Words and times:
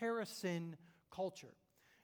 comparison 0.00 0.76
culture. 1.10 1.54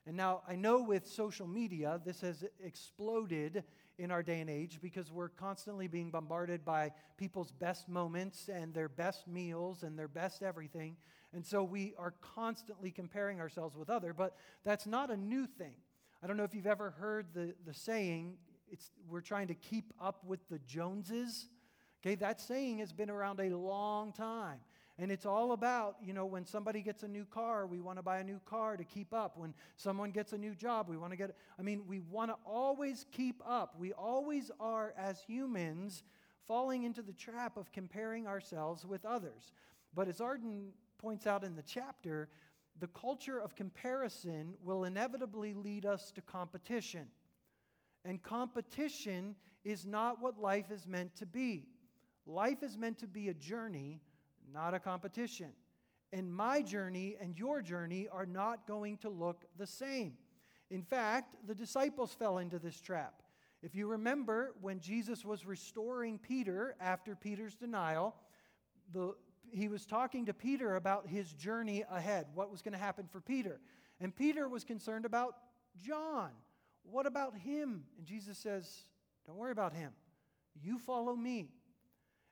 And 0.06 0.16
now 0.16 0.42
I 0.46 0.54
know 0.54 0.82
with 0.82 1.06
social 1.06 1.46
media, 1.46 2.00
this 2.04 2.20
has 2.20 2.44
exploded 2.62 3.64
in 3.98 4.10
our 4.10 4.22
day 4.22 4.40
and 4.40 4.50
age 4.50 4.78
because 4.82 5.10
we're 5.10 5.30
constantly 5.30 5.88
being 5.88 6.10
bombarded 6.10 6.64
by 6.64 6.92
people's 7.16 7.50
best 7.52 7.88
moments 7.88 8.50
and 8.52 8.74
their 8.74 8.90
best 8.90 9.26
meals 9.26 9.82
and 9.82 9.98
their 9.98 10.08
best 10.08 10.42
everything. 10.42 10.96
And 11.32 11.44
so 11.44 11.64
we 11.64 11.94
are 11.98 12.12
constantly 12.20 12.90
comparing 12.90 13.40
ourselves 13.40 13.76
with 13.76 13.88
other, 13.88 14.12
but 14.12 14.36
that's 14.62 14.86
not 14.86 15.10
a 15.10 15.16
new 15.16 15.46
thing. 15.46 15.74
I 16.22 16.26
don't 16.26 16.36
know 16.36 16.44
if 16.44 16.54
you've 16.54 16.66
ever 16.66 16.90
heard 16.90 17.28
the, 17.32 17.54
the 17.66 17.74
saying, 17.74 18.36
it's, 18.70 18.90
we're 19.08 19.22
trying 19.22 19.48
to 19.48 19.54
keep 19.54 19.94
up 20.00 20.22
with 20.24 20.46
the 20.50 20.58
Joneses. 20.66 21.48
Okay, 22.02 22.14
that 22.16 22.42
saying 22.42 22.78
has 22.78 22.92
been 22.92 23.10
around 23.10 23.40
a 23.40 23.56
long 23.56 24.12
time. 24.12 24.60
And 24.98 25.12
it's 25.12 25.26
all 25.26 25.52
about, 25.52 25.96
you 26.02 26.14
know, 26.14 26.24
when 26.24 26.46
somebody 26.46 26.80
gets 26.80 27.02
a 27.02 27.08
new 27.08 27.26
car, 27.26 27.66
we 27.66 27.80
want 27.80 27.98
to 27.98 28.02
buy 28.02 28.18
a 28.18 28.24
new 28.24 28.40
car 28.46 28.78
to 28.78 28.84
keep 28.84 29.12
up. 29.12 29.36
When 29.36 29.52
someone 29.76 30.10
gets 30.10 30.32
a 30.32 30.38
new 30.38 30.54
job, 30.54 30.88
we 30.88 30.96
want 30.96 31.12
to 31.12 31.16
get, 31.16 31.36
I 31.58 31.62
mean, 31.62 31.82
we 31.86 32.00
want 32.00 32.30
to 32.30 32.36
always 32.46 33.04
keep 33.12 33.42
up. 33.46 33.74
We 33.78 33.92
always 33.92 34.50
are, 34.58 34.94
as 34.96 35.20
humans, 35.20 36.02
falling 36.48 36.84
into 36.84 37.02
the 37.02 37.12
trap 37.12 37.58
of 37.58 37.72
comparing 37.72 38.26
ourselves 38.26 38.86
with 38.86 39.04
others. 39.04 39.52
But 39.94 40.08
as 40.08 40.22
Arden 40.22 40.72
points 40.98 41.26
out 41.26 41.44
in 41.44 41.56
the 41.56 41.62
chapter, 41.62 42.30
the 42.80 42.88
culture 42.88 43.38
of 43.38 43.54
comparison 43.54 44.54
will 44.62 44.84
inevitably 44.84 45.52
lead 45.52 45.84
us 45.84 46.10
to 46.12 46.22
competition. 46.22 47.06
And 48.06 48.22
competition 48.22 49.34
is 49.62 49.84
not 49.84 50.22
what 50.22 50.38
life 50.38 50.70
is 50.70 50.86
meant 50.86 51.16
to 51.16 51.26
be. 51.26 51.66
Life 52.24 52.62
is 52.62 52.78
meant 52.78 52.98
to 52.98 53.06
be 53.06 53.28
a 53.28 53.34
journey 53.34 54.00
not 54.52 54.74
a 54.74 54.78
competition. 54.78 55.52
And 56.12 56.32
my 56.32 56.62
journey 56.62 57.16
and 57.20 57.38
your 57.38 57.60
journey 57.60 58.08
are 58.10 58.26
not 58.26 58.66
going 58.66 58.98
to 58.98 59.08
look 59.08 59.44
the 59.58 59.66
same. 59.66 60.14
In 60.70 60.82
fact, 60.82 61.36
the 61.46 61.54
disciples 61.54 62.12
fell 62.12 62.38
into 62.38 62.58
this 62.58 62.80
trap. 62.80 63.22
If 63.62 63.74
you 63.74 63.86
remember, 63.86 64.54
when 64.60 64.80
Jesus 64.80 65.24
was 65.24 65.46
restoring 65.46 66.18
Peter 66.18 66.76
after 66.80 67.16
Peter's 67.16 67.54
denial, 67.54 68.14
the, 68.92 69.14
he 69.50 69.68
was 69.68 69.86
talking 69.86 70.26
to 70.26 70.34
Peter 70.34 70.76
about 70.76 71.08
his 71.08 71.32
journey 71.32 71.84
ahead, 71.90 72.26
what 72.34 72.50
was 72.50 72.62
going 72.62 72.72
to 72.72 72.78
happen 72.78 73.06
for 73.10 73.20
Peter. 73.20 73.60
And 74.00 74.14
Peter 74.14 74.48
was 74.48 74.64
concerned 74.64 75.04
about 75.04 75.36
John. 75.84 76.30
What 76.84 77.06
about 77.06 77.36
him? 77.36 77.84
And 77.98 78.06
Jesus 78.06 78.38
says, 78.38 78.84
Don't 79.26 79.36
worry 79.36 79.52
about 79.52 79.72
him. 79.72 79.92
You 80.62 80.78
follow 80.78 81.16
me. 81.16 81.48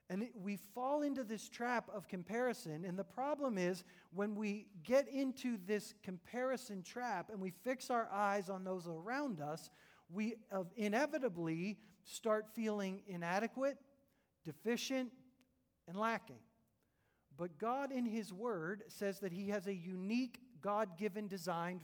And 0.09 0.27
we 0.35 0.57
fall 0.57 1.01
into 1.01 1.23
this 1.23 1.49
trap 1.49 1.89
of 1.93 2.07
comparison. 2.07 2.85
And 2.85 2.97
the 2.97 3.03
problem 3.03 3.57
is 3.57 3.83
when 4.13 4.35
we 4.35 4.67
get 4.83 5.07
into 5.07 5.57
this 5.65 5.95
comparison 6.03 6.83
trap 6.83 7.29
and 7.31 7.41
we 7.41 7.51
fix 7.63 7.89
our 7.89 8.07
eyes 8.11 8.49
on 8.49 8.63
those 8.63 8.87
around 8.87 9.41
us, 9.41 9.71
we 10.13 10.35
inevitably 10.75 11.79
start 12.03 12.45
feeling 12.53 13.01
inadequate, 13.07 13.77
deficient, 14.43 15.11
and 15.87 15.97
lacking. 15.97 16.39
But 17.35 17.57
God, 17.57 17.91
in 17.91 18.05
His 18.05 18.31
Word, 18.31 18.83
says 18.87 19.19
that 19.21 19.31
He 19.33 19.49
has 19.49 19.65
a 19.65 19.73
unique, 19.73 20.39
God 20.61 20.97
given, 20.99 21.27
designed 21.27 21.81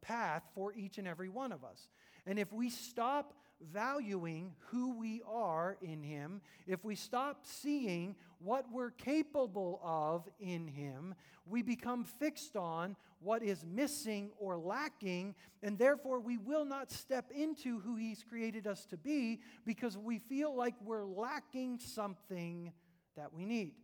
path 0.00 0.44
for 0.54 0.72
each 0.74 0.98
and 0.98 1.08
every 1.08 1.28
one 1.28 1.50
of 1.50 1.64
us. 1.64 1.88
And 2.24 2.38
if 2.38 2.52
we 2.52 2.70
stop 2.70 3.34
valuing 3.72 4.54
who 4.70 4.98
we 4.98 5.22
are 5.28 5.76
in 5.82 6.02
Him, 6.02 6.40
if 6.66 6.84
we 6.84 6.94
stop 6.94 7.40
seeing 7.44 8.16
what 8.38 8.66
we're 8.72 8.90
capable 8.90 9.80
of 9.82 10.28
in 10.40 10.66
Him, 10.66 11.14
we 11.46 11.62
become 11.62 12.04
fixed 12.04 12.56
on 12.56 12.96
what 13.20 13.42
is 13.42 13.64
missing 13.64 14.30
or 14.38 14.56
lacking, 14.56 15.34
and 15.62 15.78
therefore 15.78 16.20
we 16.20 16.38
will 16.38 16.64
not 16.64 16.90
step 16.90 17.30
into 17.30 17.78
who 17.80 17.96
He's 17.96 18.24
created 18.28 18.66
us 18.66 18.84
to 18.86 18.96
be 18.96 19.40
because 19.64 19.96
we 19.96 20.18
feel 20.18 20.54
like 20.54 20.74
we're 20.84 21.04
lacking 21.04 21.78
something 21.78 22.72
that 23.16 23.32
we 23.32 23.44
need. 23.44 23.74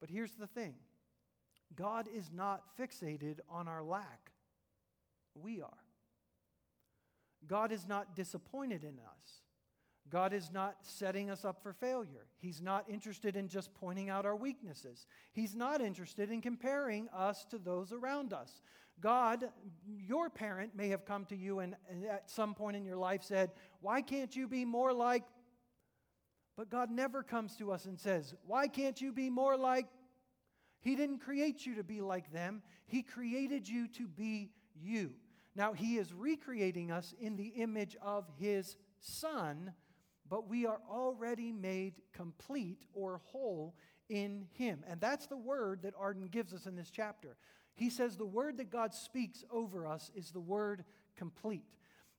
But 0.00 0.10
here's 0.10 0.34
the 0.34 0.46
thing 0.46 0.74
God 1.74 2.08
is 2.14 2.30
not 2.32 2.62
fixated 2.78 3.38
on 3.50 3.68
our 3.68 3.82
lack, 3.82 4.30
we 5.34 5.60
are. 5.60 5.87
God 7.46 7.72
is 7.72 7.86
not 7.86 8.14
disappointed 8.16 8.84
in 8.84 8.98
us. 8.98 9.42
God 10.10 10.32
is 10.32 10.50
not 10.50 10.76
setting 10.82 11.30
us 11.30 11.44
up 11.44 11.62
for 11.62 11.72
failure. 11.72 12.26
He's 12.38 12.62
not 12.62 12.88
interested 12.88 13.36
in 13.36 13.48
just 13.48 13.74
pointing 13.74 14.08
out 14.08 14.24
our 14.24 14.36
weaknesses. 14.36 15.06
He's 15.32 15.54
not 15.54 15.80
interested 15.80 16.30
in 16.30 16.40
comparing 16.40 17.08
us 17.10 17.44
to 17.50 17.58
those 17.58 17.92
around 17.92 18.32
us. 18.32 18.62
God, 19.00 19.44
your 19.86 20.30
parent 20.30 20.74
may 20.74 20.88
have 20.88 21.04
come 21.04 21.24
to 21.26 21.36
you 21.36 21.60
and, 21.60 21.76
and 21.90 22.04
at 22.04 22.30
some 22.30 22.54
point 22.54 22.76
in 22.76 22.84
your 22.84 22.96
life 22.96 23.22
said, 23.22 23.50
Why 23.80 24.02
can't 24.02 24.34
you 24.34 24.48
be 24.48 24.64
more 24.64 24.92
like? 24.92 25.24
But 26.56 26.70
God 26.70 26.90
never 26.90 27.22
comes 27.22 27.56
to 27.56 27.70
us 27.70 27.84
and 27.84 27.98
says, 27.98 28.34
Why 28.46 28.66
can't 28.66 29.00
you 29.00 29.12
be 29.12 29.30
more 29.30 29.56
like? 29.56 29.86
He 30.80 30.96
didn't 30.96 31.18
create 31.18 31.66
you 31.66 31.76
to 31.76 31.84
be 31.84 32.00
like 32.00 32.32
them, 32.32 32.62
He 32.86 33.02
created 33.02 33.68
you 33.68 33.88
to 33.88 34.08
be 34.08 34.50
you. 34.74 35.12
Now, 35.58 35.72
He 35.72 35.96
is 35.96 36.14
recreating 36.14 36.92
us 36.92 37.12
in 37.20 37.34
the 37.36 37.48
image 37.48 37.96
of 38.00 38.24
His 38.38 38.76
Son, 39.00 39.72
but 40.28 40.48
we 40.48 40.66
are 40.66 40.80
already 40.88 41.50
made 41.50 41.94
complete 42.12 42.84
or 42.94 43.20
whole 43.24 43.74
in 44.08 44.46
Him. 44.52 44.84
And 44.88 45.00
that's 45.00 45.26
the 45.26 45.36
word 45.36 45.82
that 45.82 45.94
Arden 45.98 46.28
gives 46.28 46.54
us 46.54 46.66
in 46.66 46.76
this 46.76 46.92
chapter. 46.92 47.36
He 47.74 47.90
says 47.90 48.16
the 48.16 48.24
word 48.24 48.58
that 48.58 48.70
God 48.70 48.94
speaks 48.94 49.42
over 49.50 49.84
us 49.84 50.12
is 50.14 50.30
the 50.30 50.38
word 50.38 50.84
complete. 51.16 51.64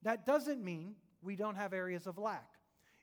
That 0.04 0.26
doesn't 0.26 0.62
mean 0.62 0.96
we 1.22 1.38
don't 1.38 1.56
have 1.56 1.72
areas 1.72 2.08
of 2.08 2.18
lack. 2.18 2.50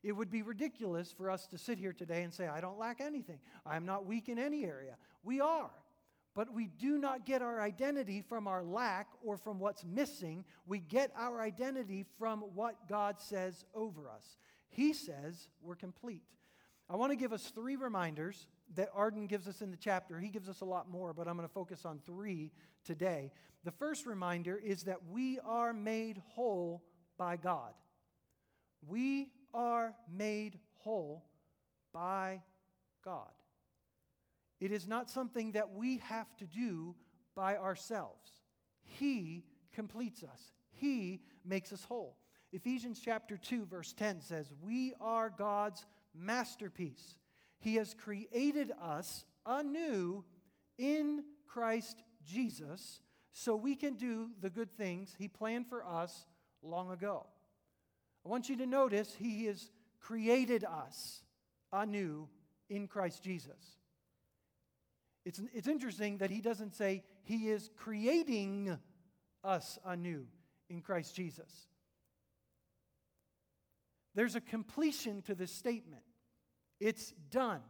It 0.03 0.13
would 0.13 0.31
be 0.31 0.43
ridiculous 0.43 1.15
for 1.17 1.31
us 1.31 1.47
to 1.47 1.57
sit 1.57 1.79
here 1.79 1.95
today 1.95 2.23
and 2.23 2.33
say, 2.33 2.47
I 2.47 2.61
don't 2.61 2.79
lack 2.79 3.01
anything. 3.01 3.39
I'm 3.65 3.87
not 3.87 4.05
weak 4.05 4.29
in 4.29 4.39
any 4.39 4.65
area. 4.65 4.99
We 5.25 5.41
are. 5.41 5.71
But 6.37 6.53
we 6.53 6.67
do 6.67 6.99
not 6.99 7.25
get 7.25 7.41
our 7.41 7.63
identity 7.63 8.21
from 8.21 8.47
our 8.47 8.63
lack 8.63 9.09
or 9.25 9.39
from 9.39 9.59
what's 9.59 9.83
missing. 9.85 10.45
We 10.67 10.81
get 10.81 11.11
our 11.17 11.41
identity 11.41 12.05
from 12.19 12.43
what 12.55 12.89
God 12.91 13.19
says 13.19 13.65
over 13.75 14.11
us. 14.11 14.37
He 14.69 14.93
says 14.93 15.49
we're 15.63 15.77
complete. 15.77 16.23
I 16.91 16.97
want 16.97 17.11
to 17.11 17.17
give 17.17 17.33
us 17.33 17.51
three 17.55 17.77
reminders 17.77 18.47
that 18.75 18.91
Arden 18.95 19.27
gives 19.27 19.49
us 19.49 19.63
in 19.63 19.71
the 19.71 19.79
chapter. 19.79 20.21
He 20.21 20.29
gives 20.29 20.51
us 20.51 20.61
a 20.61 20.67
lot 20.67 20.91
more, 20.91 21.15
but 21.15 21.27
I'm 21.27 21.37
going 21.37 21.49
to 21.49 21.55
focus 21.55 21.87
on 21.87 22.01
three 22.05 22.53
today. 22.85 23.33
The 23.65 23.73
first 23.73 24.05
reminder 24.05 24.61
is 24.63 24.83
that 24.83 24.99
we 25.11 25.39
are 25.41 25.73
made 25.73 26.21
whole 26.35 26.85
by 27.17 27.39
God. 27.39 27.73
We 28.87 29.31
are 29.55 29.95
made 30.15 30.59
whole 30.81 31.25
by 31.95 32.43
God. 33.03 33.31
It 34.61 34.73
is 34.73 34.89
not 34.89 35.11
something 35.11 35.53
that 35.53 35.73
we 35.73 35.99
have 35.99 36.35
to 36.37 36.47
do 36.47 36.95
by 37.35 37.57
ourselves. 37.57 38.31
He 38.83 39.45
completes 39.73 40.23
us, 40.23 40.53
He 40.71 41.21
makes 41.45 41.73
us 41.73 41.85
whole. 41.85 42.17
Ephesians 42.53 43.01
chapter 43.05 43.37
2, 43.37 43.67
verse 43.67 43.93
10 43.93 44.21
says, 44.21 44.53
We 44.63 44.95
are 45.01 45.31
God's 45.37 45.85
masterpiece. 46.15 47.19
He 47.59 47.75
has 47.75 47.95
created 47.95 48.73
us 48.81 49.25
anew 49.45 50.25
in 50.79 51.25
Christ 51.47 52.03
Jesus 52.25 53.01
so 53.33 53.55
we 53.57 53.75
can 53.75 53.95
do 53.95 54.31
the 54.41 54.49
good 54.49 54.75
things 54.77 55.15
He 55.19 55.29
planned 55.29 55.67
for 55.69 55.85
us 55.85 56.27
long 56.63 56.91
ago. 56.91 57.27
I 58.25 58.29
want 58.29 58.49
you 58.49 58.57
to 58.57 58.67
notice 58.67 59.15
He 59.19 59.47
has 59.47 59.71
created 60.01 60.65
us 60.65 61.23
anew 61.73 62.29
in 62.71 62.87
Christ 62.87 63.23
Jesus. 63.23 63.79
It's, 65.27 65.43
it's 65.53 65.67
interesting 65.67 66.19
that 66.19 66.31
he 66.31 66.41
doesn't 66.41 66.77
say 66.77 67.03
he 67.25 67.49
is 67.49 67.69
creating 67.77 68.79
us 69.43 69.77
anew 69.85 70.25
in 70.71 70.81
Christ 70.81 71.17
Jesus. 71.17 71.67
There's 74.15 74.37
a 74.37 74.41
completion 74.41 75.23
to 75.23 75.35
this 75.35 75.51
statement. 75.51 76.05
It's 76.79 77.13
done. 77.33 77.61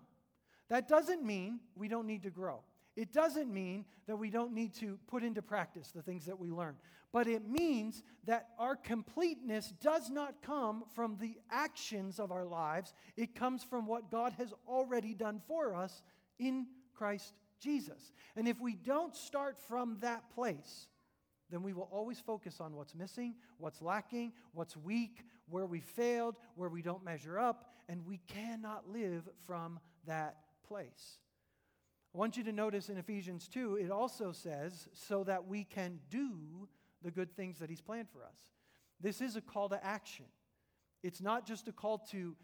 That 0.69 0.87
doesn't 0.87 1.25
mean 1.25 1.61
we 1.75 1.89
don't 1.89 2.07
need 2.07 2.25
to 2.25 2.31
grow. 2.31 2.61
It 2.95 3.11
doesn't 3.11 3.51
mean 3.51 3.87
that 4.07 4.17
we 4.17 4.29
don't 4.29 4.53
need 4.53 4.75
to 4.77 4.99
put 5.07 5.25
into 5.25 5.41
practice 5.41 5.93
the 5.95 6.03
things 6.03 6.27
that 6.27 6.39
we 6.39 6.51
learn. 6.51 6.77
But 7.11 7.27
it 7.27 7.49
means 7.49 8.03
that 8.27 8.49
our 8.59 8.77
completeness 8.77 9.73
does 9.81 10.11
not 10.11 10.43
come 10.43 10.85
from 10.95 11.17
the 11.19 11.39
actions 11.51 12.21
of 12.21 12.31
our 12.31 12.45
lives, 12.45 12.93
it 13.17 13.35
comes 13.35 13.65
from 13.65 13.87
what 13.87 14.11
God 14.11 14.35
has 14.37 14.53
already 14.69 15.15
done 15.15 15.41
for 15.49 15.75
us 15.75 16.03
in 16.39 16.67
Christ 16.95 17.33
Jesus. 17.61 18.13
And 18.37 18.47
if 18.49 18.61
we 18.61 18.75
don't 18.75 19.15
start 19.15 19.59
from 19.69 19.99
that 20.01 20.31
place, 20.35 20.89
then 21.51 21.63
we 21.63 21.73
will 21.73 21.89
always 21.93 22.19
focus 22.19 22.61
on 22.61 22.75
what's 22.75 22.95
missing, 22.95 23.35
what's 23.59 23.81
lacking, 23.81 24.33
what's 24.53 24.77
weak, 24.77 25.25
where 25.49 25.67
we 25.67 25.81
failed, 25.81 26.37
where 26.57 26.69
we 26.69 26.83
don't 26.83 27.05
measure 27.05 27.39
up, 27.39 27.71
and 27.89 28.05
we 28.05 28.19
cannot 28.27 28.89
live 28.89 29.29
from 29.47 29.79
that 30.07 30.37
place. 30.67 31.19
I 32.15 32.19
want 32.19 32.37
you 32.37 32.45
to 32.45 32.53
notice 32.53 32.89
in 32.89 32.97
Ephesians 32.97 33.47
2, 33.47 33.77
it 33.77 33.91
also 33.91 34.33
says, 34.33 34.89
so 34.95 35.23
that 35.25 35.47
we 35.47 35.65
can 35.65 36.01
do 36.11 36.69
the 37.03 37.11
good 37.11 37.37
things 37.37 37.59
that 37.59 37.71
He's 37.71 37.83
planned 37.83 38.09
for 38.11 38.25
us. 38.25 38.39
This 39.01 39.21
is 39.21 39.37
a 39.37 39.41
call 39.41 39.69
to 39.69 39.85
action. 39.85 40.25
It's 41.03 41.21
not 41.21 41.47
just 41.47 41.69
a 41.69 41.73
call 41.73 41.99
to 42.11 42.35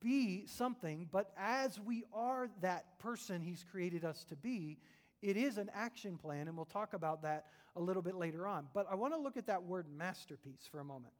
be 0.00 0.46
something, 0.46 1.08
but 1.10 1.32
as 1.36 1.78
we 1.78 2.04
are 2.12 2.48
that 2.62 2.98
person 2.98 3.42
He's 3.42 3.64
created 3.70 4.04
us 4.04 4.24
to 4.24 4.36
be, 4.36 4.78
it 5.22 5.36
is 5.36 5.58
an 5.58 5.70
action 5.74 6.16
plan, 6.16 6.48
and 6.48 6.56
we'll 6.56 6.64
talk 6.64 6.94
about 6.94 7.22
that 7.22 7.46
a 7.76 7.80
little 7.80 8.02
bit 8.02 8.14
later 8.14 8.46
on. 8.46 8.68
But 8.72 8.86
I 8.90 8.94
want 8.94 9.14
to 9.14 9.20
look 9.20 9.36
at 9.36 9.46
that 9.46 9.62
word 9.62 9.86
masterpiece 9.94 10.68
for 10.70 10.80
a 10.80 10.84
moment. 10.84 11.12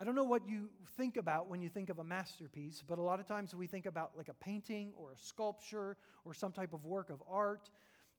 I 0.00 0.04
don't 0.04 0.14
know 0.14 0.24
what 0.24 0.48
you 0.48 0.70
think 0.96 1.18
about 1.18 1.50
when 1.50 1.60
you 1.60 1.68
think 1.68 1.90
of 1.90 1.98
a 1.98 2.04
masterpiece, 2.04 2.82
but 2.86 2.98
a 2.98 3.02
lot 3.02 3.20
of 3.20 3.26
times 3.26 3.54
we 3.54 3.66
think 3.66 3.84
about 3.84 4.12
like 4.16 4.28
a 4.28 4.34
painting 4.34 4.92
or 4.96 5.12
a 5.12 5.16
sculpture 5.18 5.98
or 6.24 6.32
some 6.32 6.52
type 6.52 6.72
of 6.72 6.86
work 6.86 7.10
of 7.10 7.22
art. 7.30 7.68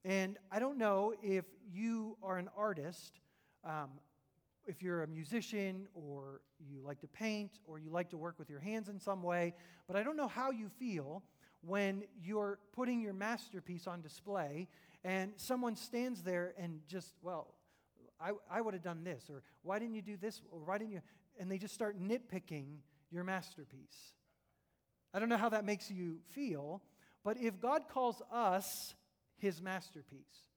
And 0.04 0.38
I 0.52 0.60
don't 0.60 0.78
know 0.78 1.12
if 1.24 1.44
you 1.72 2.16
are 2.22 2.38
an 2.38 2.48
artist, 2.56 3.18
um, 3.64 3.90
if 4.66 4.82
you're 4.82 5.02
a 5.02 5.06
musician 5.06 5.86
or 5.94 6.40
you 6.58 6.80
like 6.84 7.00
to 7.00 7.08
paint 7.08 7.58
or 7.66 7.78
you 7.78 7.90
like 7.90 8.10
to 8.10 8.16
work 8.16 8.38
with 8.38 8.48
your 8.48 8.60
hands 8.60 8.88
in 8.88 8.98
some 8.98 9.22
way, 9.22 9.54
but 9.86 9.96
I 9.96 10.02
don't 10.02 10.16
know 10.16 10.28
how 10.28 10.50
you 10.50 10.68
feel 10.68 11.22
when 11.60 12.04
you're 12.22 12.58
putting 12.72 13.00
your 13.00 13.12
masterpiece 13.12 13.86
on 13.86 14.00
display 14.00 14.68
and 15.04 15.32
someone 15.36 15.76
stands 15.76 16.22
there 16.22 16.54
and 16.58 16.80
just, 16.86 17.14
well, 17.22 17.54
I, 18.20 18.32
I 18.50 18.60
would 18.60 18.74
have 18.74 18.84
done 18.84 19.02
this, 19.02 19.28
or 19.28 19.42
why 19.62 19.80
didn't 19.80 19.94
you 19.96 20.02
do 20.02 20.16
this, 20.16 20.40
or 20.52 20.60
why 20.60 20.78
didn't 20.78 20.92
you? 20.92 21.02
and 21.38 21.50
they 21.50 21.58
just 21.58 21.74
start 21.74 22.00
nitpicking 22.00 22.66
your 23.10 23.24
masterpiece. 23.24 24.12
I 25.14 25.18
don't 25.18 25.28
know 25.28 25.36
how 25.36 25.50
that 25.50 25.64
makes 25.64 25.90
you 25.90 26.18
feel, 26.34 26.82
but 27.24 27.36
if 27.38 27.60
God 27.60 27.82
calls 27.88 28.22
us 28.32 28.94
his 29.36 29.60
masterpiece, 29.60 30.51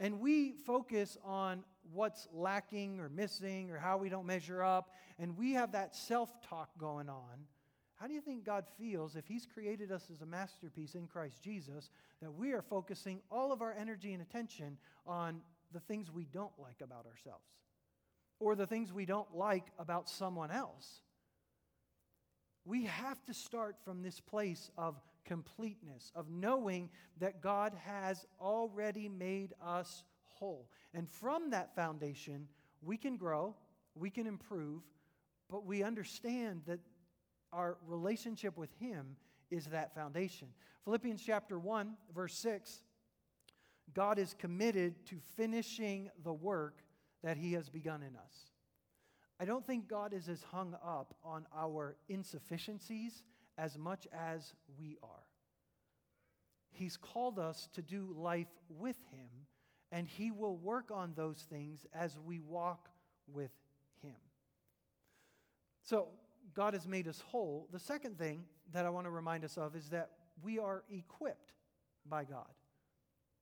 and 0.00 0.20
we 0.20 0.52
focus 0.52 1.16
on 1.24 1.64
what's 1.92 2.28
lacking 2.32 3.00
or 3.00 3.08
missing 3.08 3.70
or 3.70 3.78
how 3.78 3.98
we 3.98 4.08
don't 4.08 4.26
measure 4.26 4.62
up, 4.62 4.94
and 5.18 5.36
we 5.36 5.52
have 5.52 5.72
that 5.72 5.94
self 5.94 6.30
talk 6.42 6.70
going 6.78 7.08
on, 7.08 7.46
how 7.94 8.06
do 8.06 8.14
you 8.14 8.20
think 8.20 8.44
God 8.44 8.64
feels 8.78 9.16
if 9.16 9.26
He's 9.26 9.46
created 9.46 9.90
us 9.90 10.10
as 10.12 10.22
a 10.22 10.26
masterpiece 10.26 10.94
in 10.94 11.06
Christ 11.06 11.42
Jesus 11.42 11.90
that 12.22 12.32
we 12.32 12.52
are 12.52 12.62
focusing 12.62 13.20
all 13.30 13.52
of 13.52 13.62
our 13.62 13.72
energy 13.72 14.12
and 14.12 14.22
attention 14.22 14.78
on 15.06 15.40
the 15.72 15.80
things 15.80 16.10
we 16.10 16.24
don't 16.24 16.52
like 16.58 16.80
about 16.80 17.06
ourselves? 17.06 17.44
or 18.40 18.54
the 18.54 18.66
things 18.66 18.92
we 18.92 19.06
don't 19.06 19.34
like 19.34 19.66
about 19.78 20.08
someone 20.08 20.50
else. 20.50 21.00
We 22.64 22.84
have 22.84 23.22
to 23.24 23.34
start 23.34 23.76
from 23.84 24.02
this 24.02 24.20
place 24.20 24.70
of 24.76 25.00
completeness, 25.28 26.10
of 26.16 26.30
knowing 26.30 26.88
that 27.20 27.42
God 27.42 27.74
has 27.84 28.26
already 28.40 29.08
made 29.08 29.52
us 29.62 30.02
whole. 30.24 30.68
And 30.94 31.08
from 31.08 31.50
that 31.50 31.74
foundation, 31.76 32.48
we 32.82 32.96
can 32.96 33.16
grow, 33.16 33.54
we 33.94 34.10
can 34.10 34.26
improve, 34.26 34.82
but 35.50 35.66
we 35.66 35.82
understand 35.82 36.62
that 36.66 36.80
our 37.52 37.76
relationship 37.86 38.56
with 38.56 38.70
Him 38.80 39.16
is 39.50 39.66
that 39.66 39.94
foundation. 39.94 40.48
Philippians 40.84 41.22
chapter 41.24 41.58
1, 41.58 41.94
verse 42.14 42.34
6 42.34 42.80
God 43.94 44.18
is 44.18 44.34
committed 44.34 45.06
to 45.06 45.16
finishing 45.36 46.10
the 46.22 46.32
work 46.32 46.82
that 47.22 47.36
He 47.36 47.52
has 47.54 47.68
begun 47.68 48.02
in 48.02 48.16
us. 48.16 48.50
I 49.40 49.44
don't 49.44 49.66
think 49.66 49.88
God 49.88 50.12
is 50.12 50.28
as 50.28 50.42
hung 50.42 50.76
up 50.84 51.14
on 51.24 51.46
our 51.56 51.96
insufficiencies 52.08 53.22
as 53.58 53.76
much 53.76 54.06
as 54.12 54.54
we 54.78 54.96
are. 55.02 55.26
He's 56.70 56.96
called 56.96 57.38
us 57.38 57.68
to 57.74 57.82
do 57.82 58.14
life 58.16 58.46
with 58.68 58.96
Him, 59.10 59.28
and 59.90 60.06
He 60.06 60.30
will 60.30 60.56
work 60.56 60.90
on 60.94 61.12
those 61.16 61.44
things 61.50 61.84
as 61.92 62.16
we 62.24 62.38
walk 62.38 62.88
with 63.26 63.50
Him. 64.00 64.14
So, 65.82 66.08
God 66.54 66.74
has 66.74 66.86
made 66.86 67.08
us 67.08 67.20
whole. 67.20 67.68
The 67.72 67.78
second 67.78 68.16
thing 68.16 68.44
that 68.72 68.86
I 68.86 68.90
want 68.90 69.06
to 69.06 69.10
remind 69.10 69.44
us 69.44 69.58
of 69.58 69.74
is 69.76 69.88
that 69.90 70.10
we 70.42 70.58
are 70.58 70.84
equipped 70.90 71.52
by 72.08 72.24
God. 72.24 72.46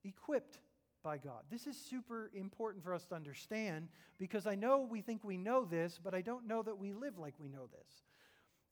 Equipped 0.03 0.59
by 1.03 1.17
God. 1.17 1.43
This 1.49 1.67
is 1.67 1.77
super 1.77 2.31
important 2.33 2.83
for 2.83 2.93
us 2.93 3.05
to 3.05 3.15
understand 3.15 3.87
because 4.17 4.47
I 4.47 4.55
know 4.55 4.87
we 4.89 5.01
think 5.01 5.23
we 5.23 5.37
know 5.37 5.63
this, 5.63 5.99
but 6.03 6.13
I 6.13 6.21
don't 6.21 6.47
know 6.47 6.63
that 6.63 6.77
we 6.77 6.91
live 6.91 7.17
like 7.17 7.35
we 7.39 7.47
know 7.47 7.67
this. 7.71 8.03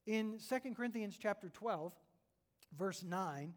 In 0.06 0.40
2 0.50 0.74
Corinthians 0.76 1.18
chapter 1.20 1.50
12, 1.50 1.94
verse 2.78 3.04
9, 3.04 3.54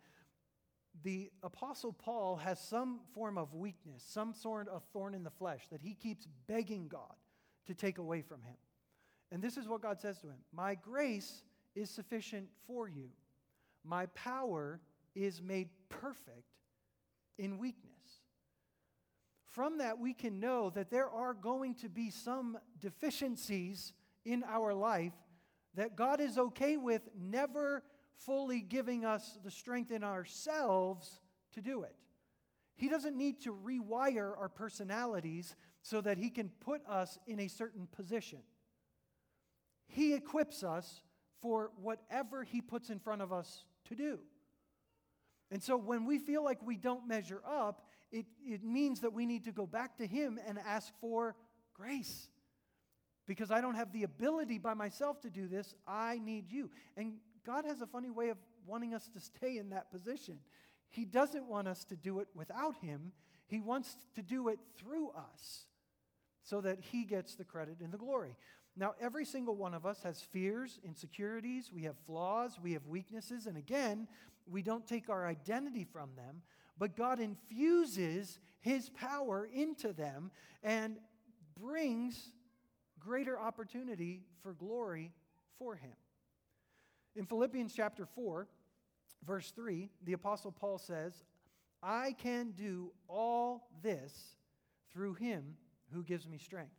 the 1.02 1.30
apostle 1.42 1.92
Paul 1.92 2.36
has 2.36 2.58
some 2.58 3.00
form 3.14 3.38
of 3.38 3.54
weakness, 3.54 4.02
some 4.06 4.32
sort 4.32 4.68
of 4.68 4.82
thorn 4.92 5.14
in 5.14 5.22
the 5.22 5.30
flesh 5.30 5.66
that 5.70 5.80
he 5.80 5.94
keeps 5.94 6.26
begging 6.46 6.88
God 6.88 7.14
to 7.66 7.74
take 7.74 7.98
away 7.98 8.22
from 8.22 8.42
him. 8.42 8.56
And 9.30 9.42
this 9.42 9.56
is 9.56 9.68
what 9.68 9.82
God 9.82 10.00
says 10.00 10.18
to 10.20 10.28
him 10.28 10.38
My 10.52 10.74
grace 10.74 11.42
is 11.74 11.90
sufficient 11.90 12.48
for 12.66 12.88
you, 12.88 13.10
my 13.84 14.06
power 14.06 14.80
is 15.14 15.42
made 15.42 15.68
perfect 15.88 16.56
in 17.36 17.58
weakness 17.58 17.88
from 19.58 19.78
that, 19.78 19.98
we 19.98 20.14
can 20.14 20.38
know 20.38 20.70
that 20.70 20.88
there 20.88 21.08
are 21.08 21.34
going 21.34 21.74
to 21.74 21.88
be 21.88 22.10
some 22.10 22.58
deficiencies 22.80 23.92
in 24.24 24.44
our 24.44 24.72
life 24.72 25.14
that 25.78 25.96
God 25.96 26.20
is 26.20 26.38
okay 26.38 26.76
with 26.76 27.02
never 27.16 27.84
fully 28.16 28.60
giving 28.60 29.04
us 29.04 29.38
the 29.44 29.50
strength 29.50 29.92
in 29.92 30.02
ourselves 30.02 31.20
to 31.52 31.60
do 31.60 31.82
it. 31.82 31.94
He 32.74 32.88
doesn't 32.88 33.16
need 33.16 33.42
to 33.42 33.52
rewire 33.52 34.36
our 34.38 34.48
personalities 34.48 35.54
so 35.82 36.00
that 36.00 36.18
He 36.18 36.30
can 36.30 36.50
put 36.60 36.80
us 36.86 37.18
in 37.26 37.40
a 37.40 37.48
certain 37.48 37.86
position. 37.96 38.40
He 39.86 40.14
equips 40.14 40.62
us 40.62 41.02
for 41.40 41.70
whatever 41.80 42.42
He 42.42 42.60
puts 42.60 42.90
in 42.90 42.98
front 42.98 43.22
of 43.22 43.32
us 43.32 43.64
to 43.88 43.94
do. 43.94 44.18
And 45.50 45.62
so 45.62 45.76
when 45.76 46.04
we 46.04 46.18
feel 46.18 46.44
like 46.44 46.58
we 46.60 46.76
don't 46.76 47.06
measure 47.06 47.40
up, 47.48 47.86
it, 48.10 48.26
it 48.44 48.64
means 48.64 49.00
that 49.00 49.12
we 49.12 49.26
need 49.26 49.44
to 49.44 49.52
go 49.52 49.66
back 49.66 49.96
to 49.98 50.06
Him 50.06 50.38
and 50.46 50.58
ask 50.58 50.92
for 51.00 51.36
grace. 51.72 52.28
Because 53.28 53.50
I 53.50 53.60
don't 53.60 53.74
have 53.74 53.92
the 53.92 54.02
ability 54.02 54.58
by 54.58 54.74
myself 54.74 55.20
to 55.20 55.30
do 55.30 55.46
this, 55.46 55.74
I 55.86 56.18
need 56.18 56.50
you. 56.50 56.70
And 56.96 57.12
God 57.46 57.66
has 57.66 57.82
a 57.82 57.86
funny 57.86 58.10
way 58.10 58.30
of 58.30 58.38
wanting 58.66 58.94
us 58.94 59.06
to 59.08 59.20
stay 59.20 59.58
in 59.58 59.70
that 59.70 59.92
position. 59.92 60.38
He 60.88 61.04
doesn't 61.04 61.46
want 61.46 61.68
us 61.68 61.84
to 61.84 61.96
do 61.96 62.20
it 62.20 62.28
without 62.34 62.76
Him, 62.78 63.12
He 63.46 63.60
wants 63.60 63.96
to 64.16 64.22
do 64.22 64.48
it 64.48 64.58
through 64.76 65.10
us 65.10 65.66
so 66.42 66.62
that 66.62 66.80
He 66.80 67.04
gets 67.04 67.34
the 67.34 67.44
credit 67.44 67.76
and 67.80 67.92
the 67.92 67.98
glory. 67.98 68.34
Now, 68.76 68.94
every 69.00 69.26
single 69.26 69.56
one 69.56 69.74
of 69.74 69.84
us 69.84 70.02
has 70.04 70.22
fears, 70.22 70.78
insecurities, 70.84 71.70
we 71.72 71.82
have 71.82 71.96
flaws, 72.06 72.58
we 72.62 72.72
have 72.72 72.86
weaknesses, 72.86 73.46
and 73.46 73.58
again, 73.58 74.08
we 74.50 74.62
don't 74.62 74.86
take 74.86 75.10
our 75.10 75.26
identity 75.26 75.84
from 75.84 76.10
them, 76.16 76.42
but 76.78 76.96
God 76.96 77.20
infuses 77.20 78.38
his 78.60 78.88
power 78.88 79.48
into 79.52 79.92
them 79.92 80.30
and 80.62 80.96
brings 81.60 82.32
greater 83.08 83.40
opportunity 83.40 84.20
for 84.42 84.52
glory 84.52 85.12
for 85.58 85.74
him. 85.74 85.94
In 87.16 87.24
Philippians 87.24 87.72
chapter 87.74 88.04
4, 88.04 88.46
verse 89.26 89.50
3, 89.52 89.88
the 90.04 90.12
Apostle 90.12 90.52
Paul 90.52 90.76
says, 90.76 91.24
I 91.82 92.14
can 92.18 92.50
do 92.50 92.92
all 93.08 93.70
this 93.82 94.12
through 94.92 95.14
him 95.14 95.56
who 95.90 96.02
gives 96.02 96.28
me 96.28 96.36
strength. 96.36 96.74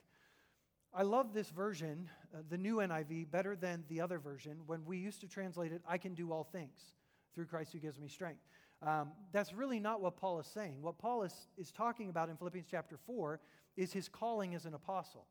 I 0.94 1.02
love 1.02 1.34
this 1.34 1.50
version, 1.50 2.08
uh, 2.32 2.42
the 2.48 2.60
new 2.60 2.76
NIV, 2.76 3.32
better 3.32 3.56
than 3.56 3.84
the 3.90 4.00
other 4.00 4.20
version. 4.20 4.58
When 4.68 4.86
we 4.86 4.98
used 4.98 5.22
to 5.22 5.28
translate 5.28 5.72
it, 5.72 5.82
I 5.88 5.98
can 5.98 6.14
do 6.14 6.32
all 6.32 6.44
things 6.44 6.94
through 7.34 7.46
Christ 7.46 7.74
who 7.74 7.80
gives 7.80 8.00
me 8.00 8.08
strength. 8.08 8.42
Um, 8.86 9.14
that's 9.32 9.52
really 9.52 9.80
not 9.80 10.00
what 10.00 10.16
Paul 10.16 10.40
is 10.40 10.48
saying. 10.48 10.80
What 10.84 11.00
Paul 11.00 11.24
is, 11.24 11.34
is 11.58 11.72
talking 11.72 12.08
about 12.10 12.30
in 12.30 12.38
Philippians 12.38 12.68
chapter 12.70 12.98
4 13.08 13.40
is 13.76 13.92
his 13.92 14.08
calling 14.08 14.54
as 14.54 14.66
an 14.66 14.76
apostle. 14.76 15.26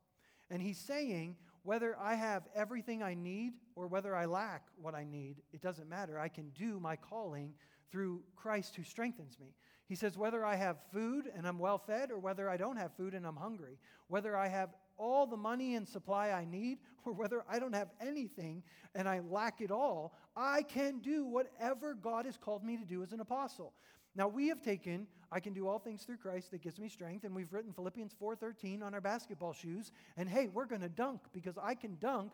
And 0.50 0.62
he's 0.62 0.78
saying, 0.78 1.36
whether 1.62 1.96
I 1.98 2.14
have 2.14 2.44
everything 2.54 3.02
I 3.02 3.14
need 3.14 3.52
or 3.76 3.86
whether 3.86 4.14
I 4.14 4.24
lack 4.24 4.62
what 4.80 4.94
I 4.94 5.04
need, 5.04 5.42
it 5.52 5.60
doesn't 5.60 5.88
matter. 5.88 6.18
I 6.18 6.28
can 6.28 6.50
do 6.50 6.80
my 6.80 6.96
calling 6.96 7.52
through 7.90 8.22
Christ 8.36 8.76
who 8.76 8.84
strengthens 8.84 9.38
me. 9.38 9.54
He 9.86 9.94
says, 9.94 10.18
whether 10.18 10.44
I 10.44 10.56
have 10.56 10.76
food 10.92 11.30
and 11.34 11.46
I'm 11.46 11.58
well 11.58 11.78
fed 11.78 12.10
or 12.10 12.18
whether 12.18 12.48
I 12.48 12.56
don't 12.56 12.76
have 12.76 12.94
food 12.96 13.14
and 13.14 13.26
I'm 13.26 13.36
hungry, 13.36 13.78
whether 14.08 14.36
I 14.36 14.48
have 14.48 14.70
all 14.98 15.26
the 15.26 15.36
money 15.36 15.76
and 15.76 15.88
supply 15.88 16.30
I 16.30 16.44
need, 16.44 16.78
or 17.04 17.12
whether 17.12 17.44
I 17.48 17.58
don't 17.58 17.74
have 17.74 17.88
anything 18.00 18.62
and 18.94 19.08
I 19.08 19.20
lack 19.20 19.60
it 19.60 19.70
all, 19.70 20.14
I 20.36 20.62
can 20.62 20.98
do 20.98 21.24
whatever 21.24 21.94
God 21.94 22.26
has 22.26 22.36
called 22.36 22.64
me 22.64 22.76
to 22.76 22.84
do 22.84 23.02
as 23.02 23.12
an 23.12 23.20
apostle. 23.20 23.72
Now 24.14 24.28
we 24.28 24.48
have 24.48 24.62
taken 24.62 25.06
I 25.30 25.40
can 25.40 25.52
do 25.52 25.68
all 25.68 25.78
things 25.78 26.04
through 26.04 26.16
Christ 26.16 26.50
that 26.52 26.62
gives 26.62 26.78
me 26.78 26.88
strength 26.88 27.24
and 27.24 27.34
we've 27.34 27.52
written 27.52 27.72
Philippians 27.72 28.14
4:13 28.20 28.82
on 28.82 28.94
our 28.94 29.00
basketball 29.00 29.52
shoes 29.52 29.92
and 30.16 30.28
hey, 30.28 30.48
we're 30.48 30.64
going 30.64 30.80
to 30.80 30.88
dunk 30.88 31.20
because 31.32 31.58
I 31.58 31.74
can 31.74 31.96
dunk. 32.00 32.32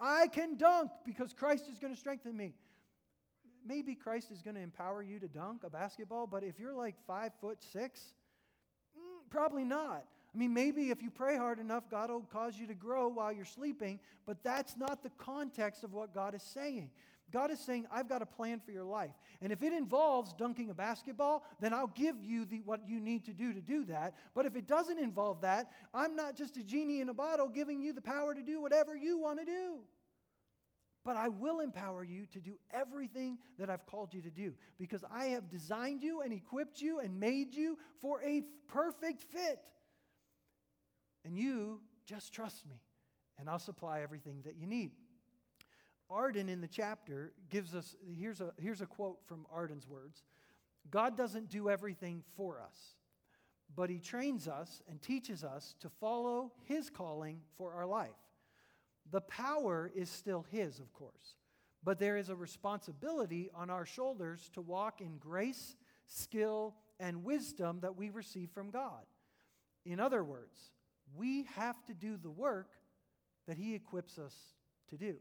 I 0.00 0.28
can 0.28 0.56
dunk 0.56 0.90
because 1.04 1.32
Christ 1.32 1.68
is 1.70 1.78
going 1.78 1.94
to 1.94 1.98
strengthen 1.98 2.36
me. 2.36 2.54
maybe 3.66 3.94
Christ 3.94 4.30
is 4.30 4.40
going 4.40 4.54
to 4.54 4.62
empower 4.62 5.02
you 5.02 5.18
to 5.20 5.28
dunk 5.28 5.64
a 5.64 5.70
basketball, 5.70 6.26
but 6.26 6.42
if 6.42 6.58
you're 6.58 6.72
like 6.74 6.94
five 7.06 7.32
foot 7.42 7.58
six, 7.62 8.14
mm, 8.98 9.30
probably 9.30 9.64
not. 9.64 10.06
I 10.34 10.38
mean, 10.38 10.54
maybe 10.54 10.90
if 10.90 11.02
you 11.02 11.10
pray 11.10 11.36
hard 11.36 11.58
enough, 11.58 11.90
God 11.90 12.08
will 12.08 12.22
cause 12.32 12.56
you 12.58 12.66
to 12.68 12.74
grow 12.74 13.08
while 13.08 13.32
you're 13.32 13.44
sleeping, 13.44 14.00
but 14.26 14.42
that's 14.42 14.76
not 14.76 15.02
the 15.02 15.10
context 15.18 15.84
of 15.84 15.92
what 15.92 16.14
God 16.14 16.34
is 16.34 16.42
saying. 16.42 16.90
God 17.30 17.50
is 17.50 17.60
saying, 17.60 17.86
I've 17.92 18.08
got 18.08 18.22
a 18.22 18.26
plan 18.26 18.60
for 18.60 18.72
your 18.72 18.84
life. 18.84 19.12
And 19.40 19.52
if 19.52 19.62
it 19.62 19.72
involves 19.72 20.32
dunking 20.32 20.70
a 20.70 20.74
basketball, 20.74 21.44
then 21.60 21.72
I'll 21.72 21.86
give 21.86 22.16
you 22.22 22.44
the, 22.44 22.62
what 22.64 22.80
you 22.86 23.00
need 23.00 23.24
to 23.26 23.32
do 23.32 23.52
to 23.52 23.60
do 23.60 23.84
that. 23.86 24.14
But 24.34 24.46
if 24.46 24.56
it 24.56 24.66
doesn't 24.66 24.98
involve 24.98 25.40
that, 25.42 25.70
I'm 25.94 26.16
not 26.16 26.36
just 26.36 26.56
a 26.56 26.64
genie 26.64 27.00
in 27.00 27.08
a 27.08 27.14
bottle 27.14 27.48
giving 27.48 27.80
you 27.80 27.92
the 27.92 28.00
power 28.00 28.34
to 28.34 28.42
do 28.42 28.60
whatever 28.60 28.96
you 28.96 29.18
want 29.18 29.38
to 29.38 29.44
do. 29.44 29.80
But 31.04 31.16
I 31.16 31.28
will 31.28 31.60
empower 31.60 32.04
you 32.04 32.26
to 32.26 32.40
do 32.40 32.58
everything 32.70 33.38
that 33.58 33.70
I've 33.70 33.86
called 33.86 34.12
you 34.12 34.20
to 34.22 34.30
do 34.30 34.52
because 34.78 35.02
I 35.10 35.26
have 35.26 35.48
designed 35.48 36.02
you 36.02 36.20
and 36.20 36.32
equipped 36.32 36.82
you 36.82 37.00
and 37.00 37.18
made 37.18 37.54
you 37.54 37.78
for 38.02 38.22
a 38.22 38.42
perfect 38.68 39.22
fit. 39.22 39.60
And 41.24 41.38
you 41.38 41.80
just 42.06 42.32
trust 42.32 42.66
me, 42.66 42.80
and 43.38 43.48
I'll 43.48 43.58
supply 43.58 44.00
everything 44.02 44.42
that 44.44 44.56
you 44.56 44.66
need. 44.66 44.90
Arden 46.10 46.48
in 46.48 46.60
the 46.60 46.68
chapter 46.68 47.32
gives 47.48 47.74
us 47.74 47.94
here's 48.18 48.40
a, 48.40 48.52
here's 48.58 48.80
a 48.80 48.86
quote 48.86 49.18
from 49.26 49.46
Arden's 49.52 49.86
words 49.86 50.24
God 50.90 51.16
doesn't 51.16 51.50
do 51.50 51.70
everything 51.70 52.24
for 52.36 52.60
us, 52.60 52.76
but 53.76 53.90
He 53.90 53.98
trains 53.98 54.48
us 54.48 54.82
and 54.88 55.00
teaches 55.00 55.44
us 55.44 55.74
to 55.80 55.88
follow 55.88 56.52
His 56.64 56.90
calling 56.90 57.40
for 57.56 57.74
our 57.74 57.86
life. 57.86 58.10
The 59.10 59.20
power 59.20 59.90
is 59.94 60.10
still 60.10 60.46
His, 60.50 60.80
of 60.80 60.92
course, 60.92 61.36
but 61.84 61.98
there 61.98 62.16
is 62.16 62.28
a 62.28 62.36
responsibility 62.36 63.50
on 63.54 63.70
our 63.70 63.86
shoulders 63.86 64.50
to 64.54 64.60
walk 64.60 65.00
in 65.00 65.18
grace, 65.18 65.76
skill, 66.06 66.74
and 66.98 67.24
wisdom 67.24 67.80
that 67.80 67.96
we 67.96 68.10
receive 68.10 68.50
from 68.50 68.70
God. 68.70 69.04
In 69.84 70.00
other 70.00 70.24
words, 70.24 70.72
we 71.14 71.44
have 71.56 71.82
to 71.86 71.94
do 71.94 72.16
the 72.16 72.30
work 72.30 72.70
that 73.46 73.56
He 73.56 73.74
equips 73.74 74.18
us 74.18 74.34
to 74.90 74.96
do. 74.96 75.16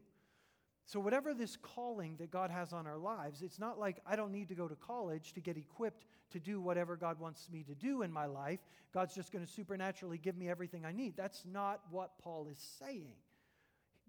So, 0.90 1.00
whatever 1.00 1.36
this 1.36 1.56
calling 1.56 2.16
that 2.18 2.32
God 2.32 2.50
has 2.50 2.74
on 2.74 2.88
our 2.88 2.98
lives, 2.98 3.44
it's 3.44 3.60
not 3.60 3.78
like 3.78 4.00
I 4.08 4.16
don't 4.16 4.32
need 4.32 4.48
to 4.48 4.56
go 4.56 4.68
to 4.68 4.74
college 4.74 5.34
to 5.34 5.40
get 5.40 5.56
equipped 5.56 6.08
to 6.32 6.40
do 6.40 6.60
whatever 6.60 6.96
God 6.96 7.20
wants 7.20 7.48
me 7.52 7.62
to 7.66 7.76
do 7.76 8.02
in 8.02 8.12
my 8.12 8.26
life. 8.26 8.58
God's 8.92 9.14
just 9.14 9.32
going 9.32 9.46
to 9.46 9.52
supernaturally 9.52 10.18
give 10.18 10.36
me 10.36 10.50
everything 10.50 10.86
I 10.88 10.92
need. 10.92 11.16
That's 11.16 11.44
not 11.46 11.82
what 11.92 12.18
Paul 12.18 12.48
is 12.48 12.58
saying 12.80 13.14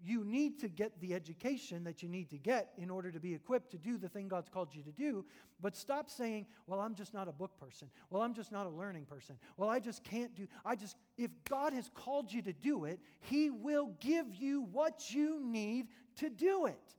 you 0.03 0.25
need 0.25 0.59
to 0.61 0.69
get 0.69 0.99
the 1.01 1.15
education 1.15 1.85
that 1.85 2.03
you 2.03 2.09
need 2.09 2.31
to 2.31 2.39
get 2.39 2.71
in 2.79 2.91
order 2.91 3.11
to 3.11 3.21
be 3.21 3.35
equipped 3.35 3.71
to 3.73 3.79
do 3.79 3.99
the 3.99 4.09
thing 4.09 4.29
God's 4.29 4.49
called 4.49 4.75
you 4.75 4.83
to 4.83 4.93
do. 4.93 5.25
But 5.61 5.77
stop 5.77 6.09
saying, 6.09 6.47
well, 6.67 6.81
I'm 6.81 6.95
just 6.95 7.13
not 7.13 7.29
a 7.29 7.33
book 7.33 7.59
person. 7.61 7.89
Well, 8.09 8.23
I'm 8.23 8.33
just 8.33 8.51
not 8.51 8.67
a 8.67 8.71
learning 8.71 9.05
person. 9.05 9.37
Well, 9.59 9.69
I 9.69 9.79
just 9.79 10.03
can't 10.03 10.35
do. 10.35 10.47
I 10.65 10.75
just, 10.75 10.97
if 11.19 11.31
God 11.49 11.75
has 11.75 11.91
called 11.95 12.33
you 12.33 12.41
to 12.43 12.53
do 12.53 12.85
it, 12.85 12.99
He 13.21 13.51
will 13.51 13.93
give 14.01 14.35
you 14.35 14.63
what 14.73 15.13
you 15.13 15.41
need 15.45 15.89
to 16.21 16.31
do 16.31 16.67
it. 16.67 16.95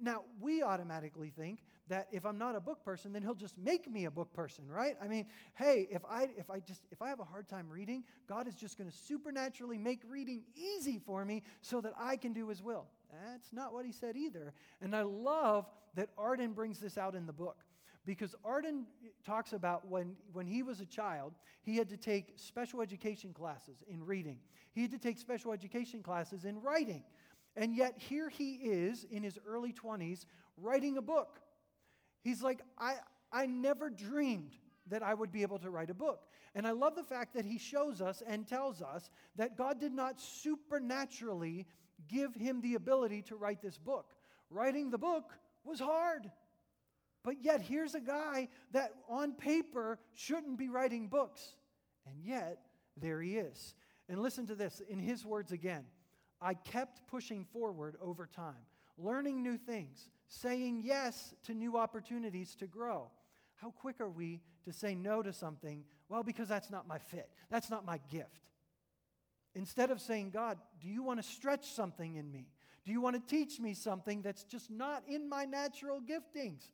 Now, 0.00 0.22
we 0.40 0.62
automatically 0.62 1.30
think 1.30 1.60
that 1.88 2.08
if 2.10 2.24
I'm 2.24 2.38
not 2.38 2.56
a 2.56 2.60
book 2.60 2.84
person, 2.84 3.12
then 3.12 3.22
he'll 3.22 3.34
just 3.34 3.56
make 3.58 3.90
me 3.90 4.06
a 4.06 4.10
book 4.10 4.32
person, 4.32 4.68
right? 4.68 4.96
I 5.02 5.08
mean, 5.08 5.26
hey, 5.54 5.86
if 5.90 6.02
I 6.08 6.28
if 6.36 6.50
I 6.50 6.60
just 6.60 6.82
if 6.90 7.02
I 7.02 7.08
have 7.08 7.20
a 7.20 7.24
hard 7.24 7.48
time 7.48 7.68
reading, 7.68 8.04
God 8.28 8.48
is 8.48 8.54
just 8.54 8.78
going 8.78 8.90
to 8.90 8.96
supernaturally 8.96 9.78
make 9.78 10.00
reading 10.08 10.42
easy 10.56 10.98
for 10.98 11.24
me 11.24 11.42
so 11.60 11.80
that 11.80 11.92
I 11.98 12.16
can 12.16 12.32
do 12.32 12.48
his 12.48 12.62
will. 12.62 12.86
That's 13.30 13.52
not 13.52 13.72
what 13.72 13.84
he 13.84 13.92
said 13.92 14.16
either. 14.16 14.54
And 14.80 14.96
I 14.96 15.02
love 15.02 15.66
that 15.94 16.08
Arden 16.16 16.52
brings 16.52 16.80
this 16.80 16.96
out 16.96 17.14
in 17.14 17.26
the 17.26 17.32
book 17.32 17.58
because 18.04 18.34
Arden 18.44 18.86
talks 19.24 19.52
about 19.52 19.86
when, 19.86 20.16
when 20.32 20.46
he 20.46 20.62
was 20.62 20.80
a 20.80 20.86
child, 20.86 21.34
he 21.62 21.76
had 21.76 21.88
to 21.90 21.96
take 21.96 22.32
special 22.36 22.80
education 22.80 23.32
classes 23.32 23.82
in 23.88 24.04
reading, 24.04 24.38
he 24.72 24.82
had 24.82 24.90
to 24.90 24.98
take 24.98 25.18
special 25.18 25.52
education 25.52 26.02
classes 26.02 26.44
in 26.44 26.60
writing. 26.60 27.04
And 27.56 27.74
yet, 27.76 27.94
here 27.98 28.28
he 28.28 28.54
is 28.54 29.04
in 29.10 29.22
his 29.22 29.38
early 29.46 29.72
20s 29.72 30.24
writing 30.56 30.96
a 30.96 31.02
book. 31.02 31.40
He's 32.22 32.42
like, 32.42 32.60
I, 32.78 32.94
I 33.30 33.46
never 33.46 33.90
dreamed 33.90 34.54
that 34.88 35.02
I 35.02 35.14
would 35.14 35.30
be 35.30 35.42
able 35.42 35.58
to 35.58 35.70
write 35.70 35.90
a 35.90 35.94
book. 35.94 36.26
And 36.54 36.66
I 36.66 36.72
love 36.72 36.94
the 36.96 37.04
fact 37.04 37.34
that 37.34 37.44
he 37.44 37.58
shows 37.58 38.00
us 38.00 38.22
and 38.26 38.46
tells 38.46 38.82
us 38.82 39.10
that 39.36 39.56
God 39.56 39.80
did 39.80 39.92
not 39.92 40.20
supernaturally 40.20 41.66
give 42.08 42.34
him 42.34 42.60
the 42.60 42.74
ability 42.74 43.22
to 43.22 43.36
write 43.36 43.62
this 43.62 43.78
book. 43.78 44.14
Writing 44.50 44.90
the 44.90 44.98
book 44.98 45.32
was 45.64 45.80
hard. 45.80 46.30
But 47.24 47.42
yet, 47.42 47.60
here's 47.62 47.94
a 47.94 48.00
guy 48.00 48.48
that 48.72 48.92
on 49.08 49.34
paper 49.34 49.98
shouldn't 50.14 50.58
be 50.58 50.68
writing 50.68 51.06
books. 51.06 51.56
And 52.06 52.22
yet, 52.24 52.58
there 52.96 53.20
he 53.22 53.36
is. 53.36 53.74
And 54.08 54.20
listen 54.20 54.46
to 54.48 54.54
this 54.54 54.82
in 54.88 54.98
his 54.98 55.24
words 55.24 55.52
again 55.52 55.84
I 56.42 56.54
kept 56.54 57.06
pushing 57.06 57.44
forward 57.44 57.96
over 58.02 58.26
time, 58.26 58.66
learning 58.98 59.42
new 59.42 59.56
things, 59.56 60.08
saying 60.28 60.82
yes 60.84 61.34
to 61.44 61.54
new 61.54 61.76
opportunities 61.76 62.54
to 62.56 62.66
grow. 62.66 63.10
How 63.54 63.70
quick 63.70 64.00
are 64.00 64.10
we 64.10 64.40
to 64.64 64.72
say 64.72 64.94
no 64.94 65.22
to 65.22 65.32
something? 65.32 65.84
Well, 66.08 66.22
because 66.22 66.48
that's 66.48 66.70
not 66.70 66.88
my 66.88 66.98
fit, 66.98 67.28
that's 67.50 67.70
not 67.70 67.84
my 67.84 68.00
gift. 68.10 68.48
Instead 69.54 69.90
of 69.90 70.00
saying, 70.00 70.30
God, 70.30 70.58
do 70.80 70.88
you 70.88 71.02
want 71.02 71.22
to 71.22 71.28
stretch 71.28 71.66
something 71.66 72.16
in 72.16 72.32
me? 72.32 72.48
Do 72.84 72.90
you 72.90 73.00
want 73.00 73.16
to 73.16 73.36
teach 73.36 73.60
me 73.60 73.74
something 73.74 74.22
that's 74.22 74.44
just 74.44 74.70
not 74.70 75.04
in 75.06 75.28
my 75.28 75.44
natural 75.44 76.00
giftings? 76.00 76.70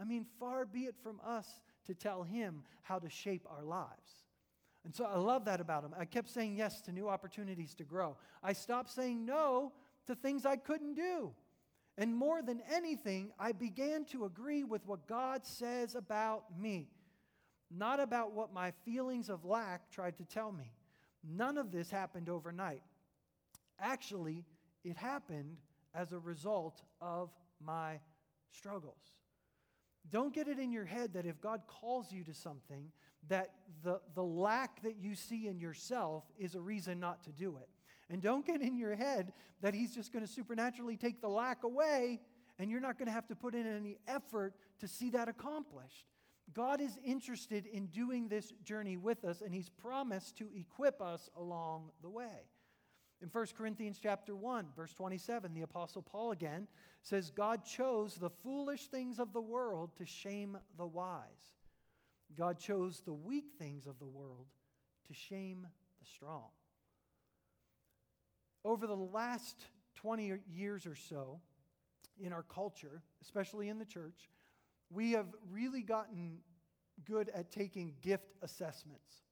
I 0.00 0.04
mean, 0.04 0.26
far 0.38 0.66
be 0.66 0.80
it 0.80 0.96
from 1.02 1.20
us 1.24 1.46
to 1.86 1.94
tell 1.94 2.22
him 2.22 2.64
how 2.82 2.98
to 2.98 3.08
shape 3.08 3.46
our 3.48 3.64
lives. 3.64 4.24
And 4.88 4.96
so 4.96 5.04
I 5.04 5.18
love 5.18 5.44
that 5.44 5.60
about 5.60 5.84
him. 5.84 5.94
I 5.98 6.06
kept 6.06 6.30
saying 6.30 6.56
yes 6.56 6.80
to 6.80 6.92
new 6.92 7.10
opportunities 7.10 7.74
to 7.74 7.84
grow. 7.84 8.16
I 8.42 8.54
stopped 8.54 8.88
saying 8.88 9.26
no 9.26 9.74
to 10.06 10.14
things 10.14 10.46
I 10.46 10.56
couldn't 10.56 10.94
do. 10.94 11.32
And 11.98 12.16
more 12.16 12.40
than 12.40 12.62
anything, 12.72 13.32
I 13.38 13.52
began 13.52 14.06
to 14.06 14.24
agree 14.24 14.64
with 14.64 14.86
what 14.86 15.06
God 15.06 15.44
says 15.44 15.94
about 15.94 16.44
me, 16.58 16.88
not 17.70 18.00
about 18.00 18.32
what 18.32 18.54
my 18.54 18.70
feelings 18.86 19.28
of 19.28 19.44
lack 19.44 19.90
tried 19.90 20.16
to 20.16 20.24
tell 20.24 20.52
me. 20.52 20.72
None 21.22 21.58
of 21.58 21.70
this 21.70 21.90
happened 21.90 22.30
overnight. 22.30 22.80
Actually, 23.78 24.46
it 24.84 24.96
happened 24.96 25.58
as 25.94 26.12
a 26.12 26.18
result 26.18 26.80
of 27.02 27.28
my 27.62 28.00
struggles. 28.52 29.12
Don't 30.10 30.32
get 30.32 30.48
it 30.48 30.58
in 30.58 30.72
your 30.72 30.86
head 30.86 31.12
that 31.12 31.26
if 31.26 31.42
God 31.42 31.60
calls 31.66 32.10
you 32.10 32.24
to 32.24 32.32
something, 32.32 32.90
that 33.28 33.50
the, 33.82 34.00
the 34.14 34.22
lack 34.22 34.82
that 34.82 34.96
you 34.96 35.14
see 35.14 35.48
in 35.48 35.58
yourself 35.58 36.24
is 36.38 36.54
a 36.54 36.60
reason 36.60 37.00
not 37.00 37.24
to 37.24 37.32
do 37.32 37.56
it. 37.56 37.68
And 38.10 38.22
don't 38.22 38.46
get 38.46 38.62
in 38.62 38.78
your 38.78 38.94
head 38.94 39.32
that 39.60 39.74
He's 39.74 39.94
just 39.94 40.12
going 40.12 40.24
to 40.24 40.32
supernaturally 40.32 40.96
take 40.96 41.20
the 41.20 41.28
lack 41.28 41.64
away 41.64 42.20
and 42.58 42.70
you're 42.70 42.80
not 42.80 42.98
going 42.98 43.06
to 43.06 43.12
have 43.12 43.26
to 43.28 43.36
put 43.36 43.54
in 43.54 43.66
any 43.66 43.98
effort 44.08 44.54
to 44.80 44.88
see 44.88 45.10
that 45.10 45.28
accomplished. 45.28 46.06
God 46.52 46.80
is 46.80 46.98
interested 47.04 47.66
in 47.66 47.86
doing 47.86 48.28
this 48.28 48.52
journey 48.64 48.96
with 48.96 49.24
us, 49.24 49.42
and 49.42 49.54
He's 49.54 49.68
promised 49.68 50.36
to 50.38 50.48
equip 50.56 51.00
us 51.00 51.28
along 51.36 51.90
the 52.02 52.08
way. 52.08 52.48
In 53.20 53.28
1 53.28 53.46
Corinthians 53.56 53.98
chapter 54.02 54.34
1, 54.34 54.68
verse 54.76 54.92
27, 54.94 55.52
the 55.52 55.62
apostle 55.62 56.02
Paul 56.02 56.32
again 56.32 56.68
says, 57.02 57.30
God 57.30 57.64
chose 57.64 58.14
the 58.14 58.30
foolish 58.30 58.86
things 58.86 59.18
of 59.18 59.32
the 59.32 59.40
world 59.40 59.90
to 59.98 60.06
shame 60.06 60.56
the 60.76 60.86
wise. 60.86 61.57
God 62.36 62.58
chose 62.58 63.02
the 63.04 63.12
weak 63.12 63.46
things 63.58 63.86
of 63.86 63.98
the 63.98 64.06
world 64.06 64.46
to 65.06 65.14
shame 65.14 65.66
the 66.00 66.06
strong. 66.06 66.48
Over 68.64 68.86
the 68.86 68.94
last 68.94 69.56
20 69.96 70.34
years 70.50 70.86
or 70.86 70.94
so 70.94 71.40
in 72.20 72.32
our 72.32 72.42
culture, 72.42 73.02
especially 73.22 73.68
in 73.68 73.78
the 73.78 73.84
church, 73.84 74.28
we 74.90 75.12
have 75.12 75.26
really 75.50 75.82
gotten 75.82 76.38
good 77.04 77.30
at 77.34 77.50
taking 77.50 77.94
gift 78.02 78.34
assessments, 78.42 79.22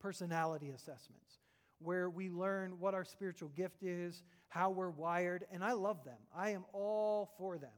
personality 0.00 0.70
assessments, 0.70 1.38
where 1.78 2.10
we 2.10 2.30
learn 2.30 2.78
what 2.78 2.94
our 2.94 3.04
spiritual 3.04 3.48
gift 3.50 3.82
is, 3.82 4.22
how 4.48 4.70
we're 4.70 4.90
wired, 4.90 5.44
and 5.52 5.62
I 5.62 5.72
love 5.72 6.04
them. 6.04 6.18
I 6.34 6.50
am 6.50 6.64
all 6.72 7.30
for 7.38 7.58
them. 7.58 7.70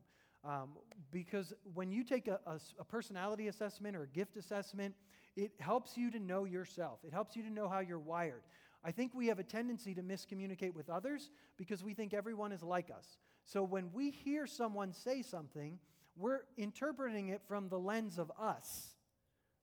Um, 0.47 0.71
because 1.11 1.53
when 1.75 1.91
you 1.91 2.05
take 2.05 2.29
a, 2.29 2.38
a, 2.47 2.61
a 2.79 2.85
personality 2.85 3.49
assessment 3.49 3.97
or 3.97 4.05
a 4.05 4.09
gift 4.09 4.37
assessment, 4.37 4.95
it 5.37 5.50
helps 5.59 5.97
you 5.97 6.11
to 6.12 6.21
know 6.21 6.45
yourself. 6.45 7.00
It 7.05 7.12
helps 7.12 7.35
you 7.35 7.43
to 7.43 7.50
know 7.50 7.69
how 7.69 7.81
you're 7.81 7.99
wired. 7.99 8.43
I 8.85 8.93
think 8.93 9.12
we 9.15 9.26
have 9.26 9.41
a 9.41 9.45
tendency 9.45 9.95
to 9.95 10.03
miscommunicate 10.03 10.73
with 10.73 10.88
others 10.88 11.31
because 11.57 11.83
we 11.83 11.95
think 11.95 12.15
everyone 12.15 12.53
is 12.53 12.62
like 12.62 12.91
us. 12.97 13.19
So 13.45 13.65
when 13.65 13.91
we 13.93 14.11
hear 14.11 14.47
someone 14.47 14.93
say 14.93 15.23
something, 15.23 15.79
we're 16.17 16.41
interpreting 16.57 17.29
it 17.29 17.43
from 17.49 17.69
the 17.69 17.79
lens 17.79 18.19
of 18.19 18.31
us, 18.41 18.95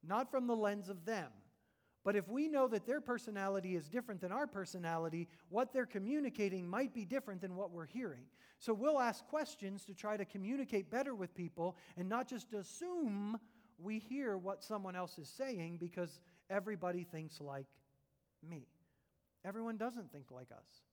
not 0.06 0.30
from 0.30 0.48
the 0.48 0.56
lens 0.56 0.90
of 0.90 1.06
them. 1.06 1.30
But 2.04 2.16
if 2.16 2.28
we 2.28 2.50
know 2.50 2.68
that 2.68 2.86
their 2.86 3.00
personality 3.00 3.76
is 3.76 3.88
different 3.88 4.20
than 4.20 4.32
our 4.32 4.46
personality, 4.46 5.30
what 5.50 5.72
they're 5.72 5.86
communicating 5.86 6.68
might 6.68 6.94
be 6.94 7.06
different 7.06 7.40
than 7.40 7.56
what 7.56 7.72
we're 7.72 7.86
hearing. 7.86 8.26
So 8.60 8.74
we'll 8.74 9.00
ask 9.00 9.26
questions 9.28 9.86
to 9.86 9.94
try 9.94 10.18
to 10.18 10.26
communicate 10.26 10.90
better 10.90 11.16
with 11.16 11.34
people 11.34 11.78
and 11.98 12.10
not 12.10 12.28
just 12.28 12.54
assume 12.54 13.40
we 13.78 14.00
hear 14.00 14.38
what 14.38 14.64
someone 14.64 14.96
else 14.96 15.18
is 15.18 15.30
saying 15.30 15.78
because 15.78 16.20
everybody 16.50 17.04
thinks 17.04 17.40
like 17.40 17.68
me. 18.48 18.68
Everyone 19.46 19.78
doesn't 19.78 20.12
think 20.12 20.32
like 20.32 20.52
us. 20.52 20.84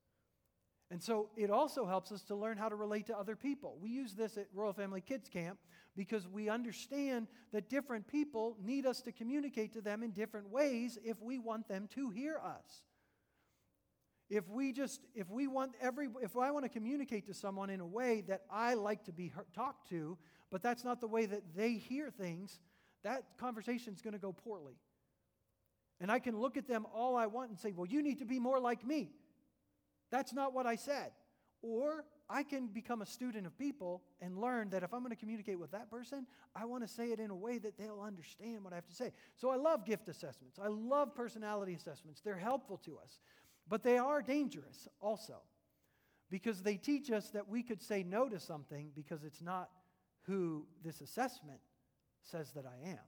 And 0.91 1.01
so 1.01 1.29
it 1.37 1.51
also 1.51 1.87
helps 1.87 2.11
us 2.11 2.23
to 2.25 2.35
learn 2.35 2.57
how 2.57 2.69
to 2.69 2.75
relate 2.75 3.07
to 3.07 3.17
other 3.17 3.37
people. 3.37 3.79
We 3.81 3.91
use 3.91 4.15
this 4.15 4.37
at 4.37 4.49
Royal 4.53 4.73
Family 4.73 5.01
Kids 5.01 5.29
Camp 5.29 5.59
because 5.97 6.27
we 6.27 6.49
understand 6.49 7.29
that 7.53 7.69
different 7.69 8.09
people 8.09 8.57
need 8.61 8.87
us 8.87 9.01
to 9.03 9.13
communicate 9.13 9.73
to 9.75 9.81
them 9.81 10.03
in 10.03 10.11
different 10.11 10.49
ways 10.49 10.99
if 11.05 11.21
we 11.23 11.39
want 11.39 11.69
them 11.69 11.89
to 11.95 12.11
hear 12.11 12.39
us. 12.39 12.83
If 14.29 14.49
we 14.49 14.73
just, 14.73 15.01
if 15.15 15.29
we 15.29 15.47
want 15.47 15.73
every, 15.81 16.09
if 16.23 16.37
I 16.37 16.51
want 16.51 16.65
to 16.65 16.69
communicate 16.69 17.27
to 17.27 17.35
someone 17.35 17.71
in 17.71 17.81
a 17.81 17.87
way 17.87 18.23
that 18.29 18.43
I 18.51 18.75
like 18.75 19.05
to 19.05 19.13
be 19.13 19.33
talked 19.55 19.89
to, 19.91 20.19
but 20.51 20.63
that's 20.63 20.85
not 20.85 21.01
the 21.01 21.09
way 21.09 21.27
that 21.27 21.43
they 21.55 21.75
hear 21.75 22.11
things, 22.11 22.61
that 23.03 23.25
conversation 23.39 23.93
is 23.93 24.03
going 24.03 24.13
to 24.13 24.21
go 24.21 24.33
poorly. 24.33 24.75
And 26.01 26.11
I 26.11 26.19
can 26.19 26.39
look 26.39 26.57
at 26.57 26.67
them 26.67 26.87
all 26.95 27.17
I 27.17 27.27
want 27.27 27.51
and 27.51 27.59
say, 27.59 27.73
well, 27.73 27.87
you 27.87 28.03
need 28.03 28.19
to 28.21 28.25
be 28.25 28.39
more 28.39 28.59
like 28.59 28.85
me. 28.85 29.13
That's 30.11 30.33
not 30.33 30.53
what 30.55 30.67
I 30.67 30.77
said. 30.77 31.13
Or 31.63 32.05
I 32.29 32.43
can 32.43 32.69
become 32.69 33.03
a 33.03 33.07
student 33.07 33.47
of 33.47 33.59
people 33.59 34.03
and 34.21 34.39
learn 34.39 34.71
that 34.71 34.83
if 34.83 34.95
I'm 34.95 35.01
going 35.01 35.11
to 35.11 35.17
communicate 35.17 35.59
with 35.59 35.73
that 35.73 35.91
person, 35.91 36.27
I 36.55 36.65
want 36.65 36.87
to 36.87 36.89
say 36.89 37.09
it 37.13 37.21
in 37.21 37.31
a 37.31 37.37
way 37.37 37.59
that 37.59 37.77
they'll 37.77 38.01
understand 38.01 38.65
what 38.65 38.73
I 38.73 38.77
have 38.77 38.87
to 38.87 38.95
say. 38.95 39.13
So 39.37 39.51
I 39.51 39.57
love 39.57 39.85
gift 39.85 40.09
assessments. 40.09 40.59
I 40.63 40.69
love 40.69 41.15
personality 41.15 41.75
assessments. 41.75 42.21
They're 42.21 42.37
helpful 42.37 42.79
to 42.85 42.99
us. 42.99 43.19
But 43.69 43.83
they 43.83 43.99
are 43.99 44.23
dangerous 44.23 44.89
also 45.01 45.43
because 46.31 46.63
they 46.63 46.77
teach 46.77 47.11
us 47.11 47.31
that 47.31 47.49
we 47.49 47.63
could 47.63 47.83
say 47.83 48.03
no 48.03 48.29
to 48.29 48.39
something 48.39 48.91
because 48.95 49.25
it's 49.25 49.43
not 49.43 49.71
who 50.23 50.67
this 50.85 51.01
assessment 51.01 51.61
says 52.23 52.53
that 52.53 52.65
I 52.65 52.91
am. 52.91 52.99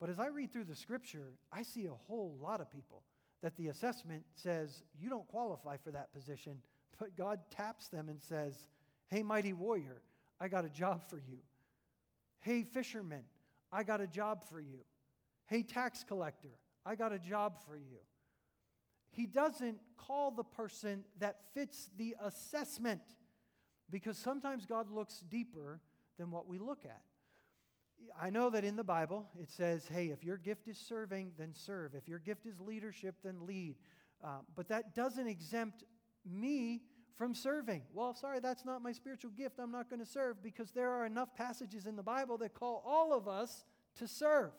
But 0.00 0.10
as 0.10 0.18
I 0.18 0.26
read 0.26 0.52
through 0.52 0.64
the 0.64 0.74
scripture, 0.74 1.34
I 1.52 1.62
see 1.62 1.86
a 1.86 1.94
whole 2.08 2.36
lot 2.40 2.60
of 2.60 2.70
people 2.70 3.02
that 3.42 3.56
the 3.56 3.68
assessment 3.68 4.24
says 4.34 4.82
you 4.98 5.08
don't 5.08 5.26
qualify 5.28 5.76
for 5.76 5.90
that 5.90 6.12
position 6.12 6.58
but 7.00 7.16
God 7.16 7.40
taps 7.50 7.88
them 7.88 8.08
and 8.08 8.20
says, 8.20 8.54
Hey, 9.08 9.24
mighty 9.24 9.54
warrior, 9.54 10.02
I 10.38 10.46
got 10.46 10.64
a 10.64 10.68
job 10.68 11.02
for 11.08 11.16
you. 11.16 11.38
Hey, 12.40 12.62
fisherman, 12.62 13.24
I 13.72 13.82
got 13.82 14.00
a 14.00 14.06
job 14.06 14.44
for 14.48 14.60
you. 14.60 14.84
Hey, 15.46 15.62
tax 15.62 16.04
collector, 16.06 16.50
I 16.86 16.94
got 16.94 17.12
a 17.12 17.18
job 17.18 17.56
for 17.66 17.76
you. 17.76 17.98
He 19.10 19.26
doesn't 19.26 19.78
call 19.96 20.30
the 20.30 20.44
person 20.44 21.04
that 21.18 21.38
fits 21.54 21.88
the 21.96 22.14
assessment 22.22 23.00
because 23.90 24.16
sometimes 24.16 24.66
God 24.66 24.88
looks 24.90 25.24
deeper 25.28 25.80
than 26.18 26.30
what 26.30 26.46
we 26.46 26.58
look 26.58 26.84
at. 26.84 27.02
I 28.20 28.30
know 28.30 28.50
that 28.50 28.64
in 28.64 28.76
the 28.76 28.84
Bible 28.84 29.26
it 29.40 29.50
says, 29.50 29.86
hey, 29.88 30.06
if 30.06 30.24
your 30.24 30.36
gift 30.36 30.68
is 30.68 30.78
serving, 30.78 31.32
then 31.38 31.52
serve. 31.54 31.94
If 31.94 32.08
your 32.08 32.18
gift 32.18 32.46
is 32.46 32.60
leadership, 32.60 33.16
then 33.22 33.46
lead. 33.46 33.76
Uh, 34.22 34.40
but 34.54 34.68
that 34.68 34.94
doesn't 34.94 35.26
exempt 35.26 35.84
me 36.24 36.82
from 37.16 37.34
serving. 37.34 37.82
Well, 37.92 38.14
sorry, 38.14 38.40
that's 38.40 38.64
not 38.64 38.82
my 38.82 38.92
spiritual 38.92 39.30
gift. 39.32 39.58
I'm 39.58 39.72
not 39.72 39.90
going 39.90 40.00
to 40.00 40.06
serve 40.06 40.42
because 40.42 40.70
there 40.70 40.90
are 40.90 41.06
enough 41.06 41.34
passages 41.34 41.86
in 41.86 41.96
the 41.96 42.02
Bible 42.02 42.38
that 42.38 42.54
call 42.54 42.82
all 42.86 43.12
of 43.12 43.28
us 43.28 43.64
to 43.96 44.08
serve, 44.08 44.52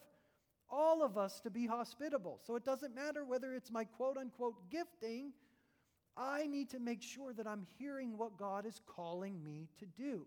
all 0.70 1.04
of 1.04 1.18
us 1.18 1.40
to 1.42 1.50
be 1.50 1.66
hospitable. 1.66 2.40
So 2.46 2.56
it 2.56 2.64
doesn't 2.64 2.94
matter 2.96 3.26
whether 3.26 3.54
it's 3.54 3.72
my 3.72 3.84
quote 3.84 4.18
unquote 4.18 4.70
gifting, 4.70 5.34
I 6.18 6.46
need 6.48 6.70
to 6.72 6.80
make 6.80 7.02
sure 7.02 7.34
that 7.34 7.48
I'm 7.48 7.66
hearing 7.80 8.18
what 8.18 8.38
God 8.38 8.66
is 8.66 8.82
calling 8.86 9.44
me 9.44 9.70
to 9.80 9.86
do. 9.86 10.26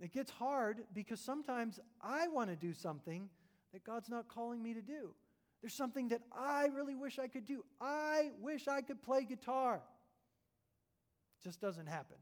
It 0.00 0.12
gets 0.12 0.30
hard 0.30 0.82
because 0.94 1.20
sometimes 1.20 1.78
I 2.00 2.28
want 2.28 2.50
to 2.50 2.56
do 2.56 2.72
something 2.72 3.28
that 3.72 3.84
God's 3.84 4.08
not 4.08 4.28
calling 4.28 4.62
me 4.62 4.74
to 4.74 4.82
do. 4.82 5.14
There's 5.60 5.76
something 5.76 6.08
that 6.08 6.22
I 6.32 6.68
really 6.74 6.94
wish 6.94 7.18
I 7.18 7.28
could 7.28 7.44
do. 7.44 7.64
I 7.80 8.30
wish 8.40 8.66
I 8.66 8.80
could 8.80 9.02
play 9.02 9.24
guitar 9.24 9.82
just 11.42 11.60
doesn't 11.60 11.86
happen. 11.86 12.16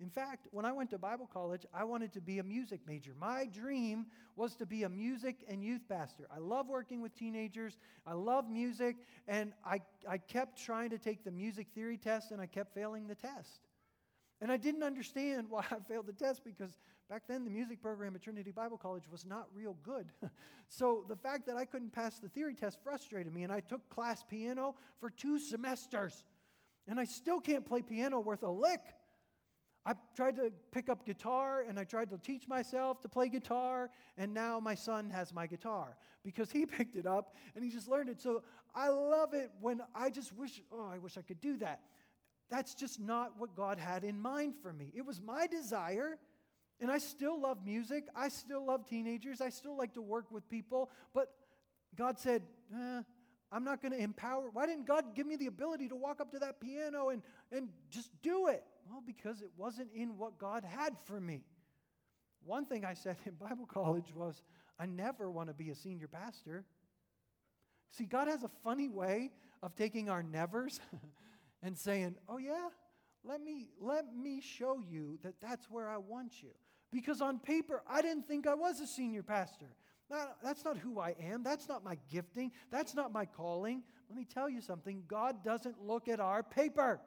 In 0.00 0.10
fact, 0.10 0.48
when 0.50 0.64
I 0.64 0.72
went 0.72 0.90
to 0.90 0.98
Bible 0.98 1.28
college, 1.32 1.64
I 1.72 1.84
wanted 1.84 2.12
to 2.14 2.20
be 2.20 2.40
a 2.40 2.42
music 2.42 2.80
major. 2.86 3.12
My 3.18 3.46
dream 3.46 4.06
was 4.34 4.56
to 4.56 4.66
be 4.66 4.82
a 4.82 4.88
music 4.88 5.44
and 5.48 5.62
youth 5.62 5.82
pastor. 5.88 6.26
I 6.34 6.38
love 6.38 6.68
working 6.68 7.00
with 7.00 7.14
teenagers. 7.14 7.78
I 8.04 8.14
love 8.14 8.48
music. 8.50 8.96
And 9.28 9.52
I, 9.64 9.80
I 10.08 10.18
kept 10.18 10.60
trying 10.60 10.90
to 10.90 10.98
take 10.98 11.22
the 11.24 11.30
music 11.30 11.68
theory 11.72 11.98
test, 11.98 12.32
and 12.32 12.40
I 12.40 12.46
kept 12.46 12.74
failing 12.74 13.06
the 13.06 13.14
test. 13.14 13.68
And 14.42 14.50
I 14.50 14.56
didn't 14.56 14.82
understand 14.82 15.46
why 15.48 15.64
I 15.70 15.76
failed 15.88 16.08
the 16.08 16.12
test 16.12 16.42
because 16.44 16.76
back 17.08 17.22
then 17.28 17.44
the 17.44 17.50
music 17.50 17.80
program 17.80 18.16
at 18.16 18.22
Trinity 18.22 18.50
Bible 18.50 18.76
College 18.76 19.04
was 19.08 19.24
not 19.24 19.46
real 19.54 19.76
good. 19.84 20.06
so 20.68 21.04
the 21.08 21.14
fact 21.14 21.46
that 21.46 21.56
I 21.56 21.64
couldn't 21.64 21.92
pass 21.92 22.18
the 22.18 22.28
theory 22.28 22.56
test 22.56 22.78
frustrated 22.82 23.32
me, 23.32 23.44
and 23.44 23.52
I 23.52 23.60
took 23.60 23.88
class 23.88 24.24
piano 24.28 24.74
for 24.98 25.10
two 25.10 25.38
semesters. 25.38 26.24
And 26.88 26.98
I 26.98 27.04
still 27.04 27.40
can't 27.40 27.64
play 27.64 27.82
piano 27.82 28.18
worth 28.18 28.42
a 28.42 28.50
lick. 28.50 28.80
I 29.86 29.94
tried 30.16 30.34
to 30.36 30.52
pick 30.72 30.88
up 30.88 31.06
guitar 31.06 31.64
and 31.68 31.78
I 31.78 31.84
tried 31.84 32.10
to 32.10 32.18
teach 32.18 32.48
myself 32.48 33.00
to 33.02 33.08
play 33.08 33.28
guitar, 33.28 33.90
and 34.18 34.34
now 34.34 34.58
my 34.58 34.74
son 34.74 35.08
has 35.10 35.32
my 35.32 35.46
guitar 35.46 35.96
because 36.24 36.50
he 36.50 36.66
picked 36.78 36.96
it 36.96 37.06
up 37.06 37.36
and 37.54 37.64
he 37.64 37.70
just 37.70 37.88
learned 37.88 38.08
it. 38.08 38.20
So 38.20 38.42
I 38.74 38.88
love 38.88 39.34
it 39.34 39.52
when 39.60 39.82
I 39.94 40.10
just 40.10 40.32
wish, 40.36 40.60
oh, 40.72 40.88
I 40.92 40.98
wish 40.98 41.16
I 41.16 41.22
could 41.22 41.40
do 41.40 41.58
that. 41.58 41.80
That's 42.52 42.74
just 42.74 43.00
not 43.00 43.32
what 43.38 43.56
God 43.56 43.78
had 43.78 44.04
in 44.04 44.20
mind 44.20 44.56
for 44.60 44.74
me. 44.74 44.92
It 44.94 45.06
was 45.06 45.22
my 45.22 45.46
desire, 45.46 46.18
and 46.82 46.90
I 46.90 46.98
still 46.98 47.40
love 47.40 47.64
music. 47.64 48.04
I 48.14 48.28
still 48.28 48.66
love 48.66 48.86
teenagers. 48.86 49.40
I 49.40 49.48
still 49.48 49.74
like 49.74 49.94
to 49.94 50.02
work 50.02 50.30
with 50.30 50.46
people, 50.50 50.90
but 51.14 51.30
God 51.96 52.18
said, 52.18 52.42
eh, 52.70 53.00
I'm 53.50 53.64
not 53.64 53.80
going 53.80 53.92
to 53.92 53.98
empower. 53.98 54.50
Why 54.50 54.66
didn't 54.66 54.86
God 54.86 55.14
give 55.14 55.26
me 55.26 55.36
the 55.36 55.46
ability 55.46 55.88
to 55.88 55.96
walk 55.96 56.20
up 56.20 56.30
to 56.32 56.38
that 56.40 56.60
piano 56.60 57.08
and, 57.08 57.22
and 57.50 57.70
just 57.88 58.10
do 58.20 58.48
it? 58.48 58.62
Well, 58.86 59.02
because 59.06 59.40
it 59.40 59.50
wasn't 59.56 59.88
in 59.94 60.18
what 60.18 60.36
God 60.36 60.62
had 60.62 60.94
for 61.06 61.18
me. 61.18 61.40
One 62.44 62.66
thing 62.66 62.84
I 62.84 62.92
said 62.92 63.16
in 63.24 63.32
Bible 63.32 63.64
college 63.64 64.12
was, 64.14 64.42
I 64.78 64.84
never 64.84 65.30
want 65.30 65.48
to 65.48 65.54
be 65.54 65.70
a 65.70 65.74
senior 65.74 66.06
pastor. 66.06 66.66
See, 67.92 68.04
God 68.04 68.28
has 68.28 68.42
a 68.42 68.50
funny 68.62 68.90
way 68.90 69.30
of 69.62 69.74
taking 69.74 70.10
our 70.10 70.22
nevers 70.22 70.80
and 71.62 71.76
saying, 71.78 72.16
"Oh 72.28 72.38
yeah, 72.38 72.68
let 73.24 73.40
me 73.40 73.68
let 73.80 74.14
me 74.14 74.40
show 74.40 74.78
you 74.78 75.18
that 75.22 75.40
that's 75.40 75.70
where 75.70 75.88
I 75.88 75.98
want 75.98 76.42
you." 76.42 76.50
Because 76.90 77.20
on 77.20 77.38
paper, 77.38 77.82
I 77.88 78.02
didn't 78.02 78.28
think 78.28 78.46
I 78.46 78.54
was 78.54 78.80
a 78.80 78.86
senior 78.86 79.22
pastor 79.22 79.68
that's 80.42 80.64
not 80.64 80.76
who 80.78 80.98
I 81.00 81.14
am. 81.22 81.42
That's 81.42 81.68
not 81.68 81.84
my 81.84 81.96
gifting. 82.10 82.52
That's 82.70 82.94
not 82.94 83.12
my 83.12 83.24
calling. 83.24 83.82
Let 84.08 84.18
me 84.18 84.24
tell 84.24 84.48
you 84.48 84.60
something 84.60 85.04
God 85.08 85.44
doesn't 85.44 85.82
look 85.82 86.08
at 86.08 86.20
our 86.20 86.42
paper. 86.42 87.00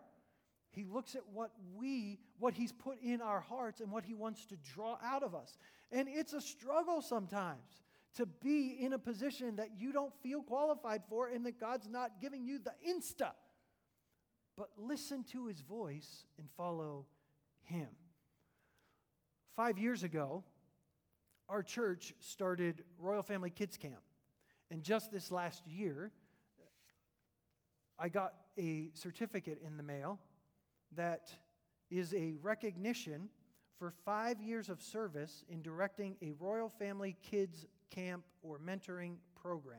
He 0.72 0.84
looks 0.84 1.16
at 1.16 1.22
what 1.32 1.52
we, 1.76 2.20
what 2.40 2.54
He's 2.54 2.72
put 2.72 3.02
in 3.02 3.22
our 3.22 3.40
hearts 3.40 3.80
and 3.80 3.92
what 3.92 4.04
He 4.04 4.14
wants 4.14 4.46
to 4.48 4.58
draw 4.58 4.98
out 5.04 5.24
of 5.24 5.36
us. 5.36 5.58
And 5.92 6.08
it's 6.10 6.34
a 6.34 6.42
struggle 6.42 7.02
sometimes 7.02 7.84
to 8.16 8.26
be 8.26 8.78
in 8.80 8.94
a 8.94 9.00
position 9.00 9.58
that 9.58 9.70
you 9.78 9.92
don't 9.92 10.14
feel 10.24 10.42
qualified 10.42 11.04
for 11.10 11.28
and 11.28 11.46
that 11.46 11.60
God's 11.60 11.88
not 11.88 12.20
giving 12.22 12.46
you 12.46 12.60
the 12.60 12.74
insta. 12.90 13.32
But 14.58 14.70
listen 14.78 15.24
to 15.32 15.48
His 15.48 15.62
voice 15.62 16.26
and 16.38 16.48
follow 16.56 17.06
Him. 17.64 17.90
Five 19.56 19.78
years 19.78 20.04
ago, 20.04 20.44
our 21.48 21.64
church 21.64 22.14
started 22.20 22.84
Royal 23.00 23.24
Family 23.24 23.50
Kids 23.50 23.78
Camp. 23.78 24.02
And 24.72 24.84
just 24.84 25.12
this 25.12 25.32
last 25.32 25.66
year, 25.68 26.12
I 28.00 28.10
got 28.10 28.34
a 28.58 28.90
certificate 28.94 29.62
in 29.66 29.78
the 29.78 29.84
mail 29.84 30.20
that 30.96 31.30
is 31.90 32.14
a 32.14 32.34
recognition 32.42 33.30
for 33.78 33.92
five 34.06 34.42
years 34.42 34.70
of 34.70 34.82
service 34.82 35.44
in 35.50 35.62
directing 35.62 36.16
a 36.22 36.32
Royal 36.40 36.70
Family 36.70 37.16
Kids 37.22 37.66
Camp 37.90 38.24
or 38.42 38.60
mentoring 38.60 39.18
program. 39.42 39.78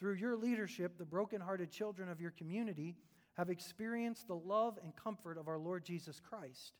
Through 0.00 0.14
your 0.14 0.36
leadership, 0.36 0.98
the 0.98 1.04
brokenhearted 1.04 1.70
children 1.70 2.08
of 2.08 2.20
your 2.20 2.32
community 2.32 2.96
have 3.36 3.50
experienced 3.50 4.28
the 4.28 4.36
love 4.36 4.78
and 4.82 4.94
comfort 4.96 5.38
of 5.38 5.48
our 5.48 5.58
Lord 5.58 5.84
Jesus 5.84 6.20
Christ. 6.20 6.72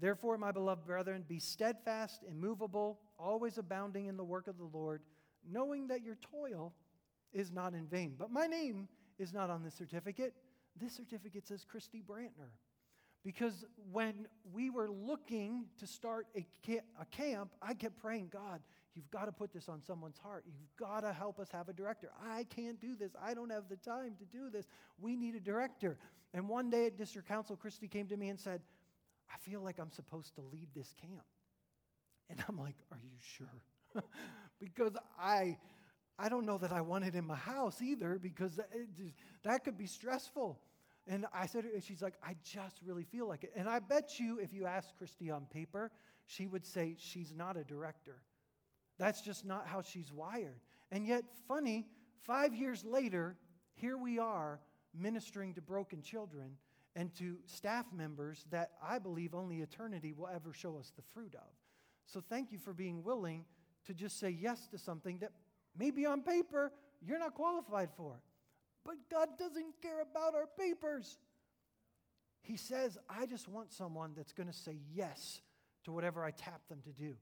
Therefore, 0.00 0.36
my 0.38 0.50
beloved 0.50 0.86
brethren, 0.86 1.24
be 1.26 1.38
steadfast, 1.38 2.24
immovable, 2.28 2.98
always 3.18 3.58
abounding 3.58 4.06
in 4.06 4.16
the 4.16 4.24
work 4.24 4.48
of 4.48 4.58
the 4.58 4.68
Lord, 4.72 5.02
knowing 5.48 5.86
that 5.88 6.02
your 6.02 6.16
toil 6.16 6.74
is 7.32 7.52
not 7.52 7.74
in 7.74 7.86
vain. 7.86 8.14
But 8.18 8.30
my 8.30 8.46
name 8.46 8.88
is 9.18 9.32
not 9.32 9.50
on 9.50 9.62
this 9.62 9.74
certificate. 9.74 10.34
This 10.80 10.94
certificate 10.94 11.46
says 11.46 11.64
Christy 11.64 12.02
Brantner. 12.06 12.50
Because 13.24 13.64
when 13.90 14.26
we 14.52 14.68
were 14.68 14.90
looking 14.90 15.64
to 15.78 15.86
start 15.86 16.26
a, 16.36 16.46
camp, 17.10 17.50
I 17.62 17.74
kept 17.74 17.98
praying, 17.98 18.28
God, 18.32 18.60
You've 18.94 19.10
got 19.10 19.24
to 19.26 19.32
put 19.32 19.52
this 19.52 19.68
on 19.68 19.82
someone's 19.82 20.18
heart. 20.18 20.44
You've 20.46 20.76
got 20.76 21.00
to 21.00 21.12
help 21.12 21.38
us 21.40 21.48
have 21.52 21.68
a 21.68 21.72
director. 21.72 22.10
I 22.24 22.44
can't 22.44 22.80
do 22.80 22.94
this. 22.94 23.12
I 23.20 23.34
don't 23.34 23.50
have 23.50 23.68
the 23.68 23.76
time 23.76 24.14
to 24.18 24.24
do 24.24 24.50
this. 24.50 24.66
We 25.00 25.16
need 25.16 25.34
a 25.34 25.40
director. 25.40 25.98
And 26.32 26.48
one 26.48 26.70
day 26.70 26.86
at 26.86 26.96
district 26.96 27.28
council, 27.28 27.56
Christy 27.56 27.88
came 27.88 28.06
to 28.08 28.16
me 28.16 28.28
and 28.28 28.38
said, 28.38 28.60
I 29.32 29.38
feel 29.38 29.60
like 29.60 29.78
I'm 29.78 29.90
supposed 29.90 30.34
to 30.36 30.42
lead 30.42 30.68
this 30.74 30.92
camp. 31.00 31.24
And 32.30 32.42
I'm 32.48 32.58
like, 32.58 32.76
Are 32.92 33.00
you 33.02 33.18
sure? 33.20 34.02
because 34.60 34.92
I. 35.18 35.58
I 36.16 36.28
don't 36.28 36.46
know 36.46 36.58
that 36.58 36.70
I 36.70 36.80
want 36.80 37.04
it 37.04 37.16
in 37.16 37.26
my 37.26 37.34
house 37.34 37.82
either 37.82 38.20
because 38.22 38.60
just, 38.96 39.14
that 39.42 39.64
could 39.64 39.76
be 39.76 39.86
stressful. 39.86 40.60
And 41.08 41.26
I 41.34 41.46
said, 41.46 41.64
she's 41.80 42.00
like, 42.00 42.14
I 42.24 42.36
just 42.44 42.76
really 42.86 43.02
feel 43.02 43.28
like 43.28 43.42
it. 43.42 43.52
And 43.56 43.68
I 43.68 43.80
bet 43.80 44.20
you, 44.20 44.38
if 44.38 44.52
you 44.52 44.64
ask 44.64 44.96
Christy 44.96 45.30
on 45.30 45.46
paper, 45.46 45.90
she 46.26 46.46
would 46.46 46.64
say 46.64 46.94
she's 46.98 47.32
not 47.34 47.56
a 47.56 47.64
director. 47.64 48.22
That's 48.98 49.20
just 49.20 49.44
not 49.44 49.66
how 49.66 49.82
she's 49.82 50.12
wired. 50.12 50.60
And 50.90 51.06
yet, 51.06 51.24
funny, 51.48 51.86
five 52.22 52.54
years 52.54 52.84
later, 52.84 53.36
here 53.74 53.96
we 53.96 54.18
are 54.18 54.60
ministering 54.94 55.54
to 55.54 55.60
broken 55.60 56.02
children 56.02 56.56
and 56.94 57.12
to 57.16 57.38
staff 57.46 57.86
members 57.92 58.44
that 58.50 58.70
I 58.82 58.98
believe 59.00 59.34
only 59.34 59.60
eternity 59.60 60.12
will 60.12 60.28
ever 60.28 60.52
show 60.52 60.76
us 60.76 60.92
the 60.94 61.02
fruit 61.02 61.34
of. 61.34 61.50
So, 62.06 62.22
thank 62.28 62.52
you 62.52 62.58
for 62.58 62.72
being 62.72 63.02
willing 63.02 63.44
to 63.86 63.94
just 63.94 64.18
say 64.18 64.30
yes 64.30 64.68
to 64.68 64.78
something 64.78 65.18
that 65.18 65.32
maybe 65.76 66.06
on 66.06 66.22
paper 66.22 66.72
you're 67.04 67.18
not 67.18 67.34
qualified 67.34 67.90
for. 67.96 68.20
But 68.84 68.96
God 69.10 69.30
doesn't 69.38 69.80
care 69.82 70.02
about 70.02 70.34
our 70.34 70.46
papers. 70.58 71.18
He 72.42 72.56
says, 72.56 72.98
I 73.08 73.26
just 73.26 73.48
want 73.48 73.72
someone 73.72 74.12
that's 74.14 74.32
going 74.32 74.48
to 74.48 74.54
say 74.54 74.76
yes 74.92 75.40
to 75.84 75.92
whatever 75.92 76.22
I 76.22 76.30
tap 76.30 76.60
them 76.68 76.80
to 76.84 76.90
do. 76.90 77.14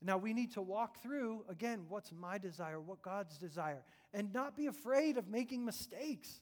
Now, 0.00 0.16
we 0.16 0.32
need 0.32 0.52
to 0.52 0.62
walk 0.62 1.02
through, 1.02 1.44
again, 1.48 1.86
what's 1.88 2.12
my 2.12 2.38
desire, 2.38 2.80
what 2.80 3.02
God's 3.02 3.36
desire, 3.36 3.82
and 4.14 4.32
not 4.32 4.56
be 4.56 4.66
afraid 4.66 5.16
of 5.16 5.28
making 5.28 5.64
mistakes. 5.64 6.40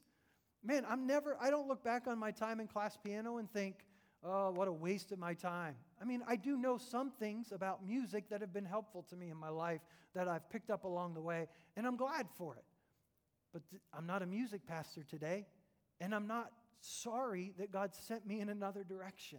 Man, 0.63 0.85
I'm 0.89 1.07
never, 1.07 1.37
I 1.41 1.51
don't 1.51 1.67
look 1.67 1.83
back 1.83 2.07
on 2.07 2.19
my 2.19 2.33
time 2.33 2.61
in 2.61 2.67
class 2.67 2.99
piano 3.03 3.39
and 3.39 3.51
think, 3.51 3.87
oh, 4.23 4.51
what 4.51 4.69
a 4.69 4.73
waste 4.73 5.11
of 5.13 5.19
my 5.19 5.33
time. 5.33 5.75
I 6.01 6.05
mean, 6.05 6.23
I 6.29 6.37
do 6.37 6.59
know 6.59 6.77
some 6.77 7.11
things 7.11 7.53
about 7.53 7.87
music 7.87 8.29
that 8.29 8.43
have 8.43 8.53
been 8.53 8.65
helpful 8.65 9.03
to 9.09 9.17
me 9.17 9.31
in 9.31 9.37
my 9.39 9.49
life 9.49 9.81
that 10.15 10.29
I've 10.29 10.49
picked 10.51 10.71
up 10.71 10.85
along 10.85 11.15
the 11.15 11.21
way, 11.21 11.49
and 11.77 11.87
I'm 11.87 11.97
glad 11.97 12.27
for 12.37 12.57
it. 12.57 12.65
But 13.53 13.63
th- 13.71 13.81
I'm 13.97 14.07
not 14.07 14.23
a 14.23 14.27
music 14.27 14.67
pastor 14.67 15.03
today, 15.03 15.47
and 16.01 16.15
I'm 16.15 16.27
not 16.27 16.51
sorry 16.81 17.55
that 17.59 17.73
God 17.73 17.95
sent 17.95 18.27
me 18.27 18.41
in 18.41 18.49
another 18.49 18.85
direction. 18.85 19.39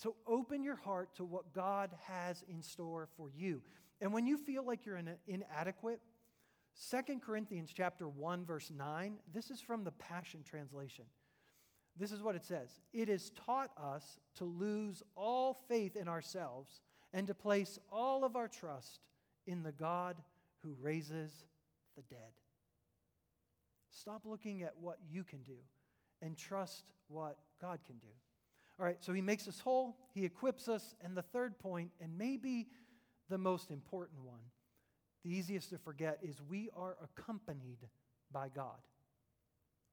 So 0.00 0.16
open 0.26 0.64
your 0.64 0.76
heart 0.76 1.14
to 1.16 1.24
what 1.24 1.52
God 1.52 1.90
has 2.06 2.42
in 2.48 2.62
store 2.62 3.06
for 3.18 3.28
you. 3.36 3.60
And 4.00 4.14
when 4.14 4.26
you 4.26 4.38
feel 4.38 4.64
like 4.64 4.86
you're 4.86 4.96
in 4.96 5.10
inadequate, 5.26 6.00
2 6.90 7.18
Corinthians 7.18 7.70
chapter 7.76 8.08
1 8.08 8.46
verse 8.46 8.70
9, 8.74 9.18
this 9.34 9.50
is 9.50 9.60
from 9.60 9.84
the 9.84 9.90
Passion 9.90 10.40
translation. 10.42 11.04
This 11.98 12.12
is 12.12 12.22
what 12.22 12.34
it 12.34 12.46
says. 12.46 12.80
It 12.94 13.10
is 13.10 13.30
taught 13.44 13.72
us 13.76 14.18
to 14.36 14.46
lose 14.46 15.02
all 15.16 15.52
faith 15.68 15.96
in 15.96 16.08
ourselves 16.08 16.80
and 17.12 17.26
to 17.26 17.34
place 17.34 17.78
all 17.92 18.24
of 18.24 18.36
our 18.36 18.48
trust 18.48 19.00
in 19.46 19.62
the 19.62 19.72
God 19.72 20.16
who 20.62 20.74
raises 20.80 21.44
the 21.94 22.02
dead. 22.02 22.32
Stop 23.90 24.22
looking 24.24 24.62
at 24.62 24.72
what 24.80 24.96
you 25.10 25.24
can 25.24 25.42
do 25.42 25.58
and 26.22 26.38
trust 26.38 26.84
what 27.08 27.36
God 27.60 27.80
can 27.84 27.98
do. 27.98 28.08
All 28.80 28.86
right, 28.86 28.96
so 29.00 29.12
he 29.12 29.20
makes 29.20 29.46
us 29.46 29.60
whole, 29.60 29.98
he 30.14 30.24
equips 30.24 30.66
us, 30.66 30.94
and 31.04 31.14
the 31.14 31.20
third 31.20 31.58
point, 31.58 31.90
and 32.00 32.16
maybe 32.16 32.66
the 33.28 33.36
most 33.36 33.70
important 33.70 34.24
one, 34.24 34.40
the 35.22 35.36
easiest 35.36 35.68
to 35.68 35.78
forget, 35.78 36.18
is 36.22 36.40
we 36.48 36.70
are 36.74 36.96
accompanied 37.02 37.86
by 38.32 38.48
God. 38.48 38.78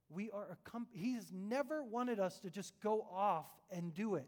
We 0.10 0.32
are 0.32 0.48
accompanied. 0.50 1.02
He 1.02 1.16
has 1.16 1.34
never 1.34 1.84
wanted 1.84 2.22
us 2.22 2.40
to 2.40 2.50
just 2.50 2.80
go 2.82 3.06
off 3.12 3.48
and 3.70 3.94
do 3.94 4.16
it. 4.16 4.28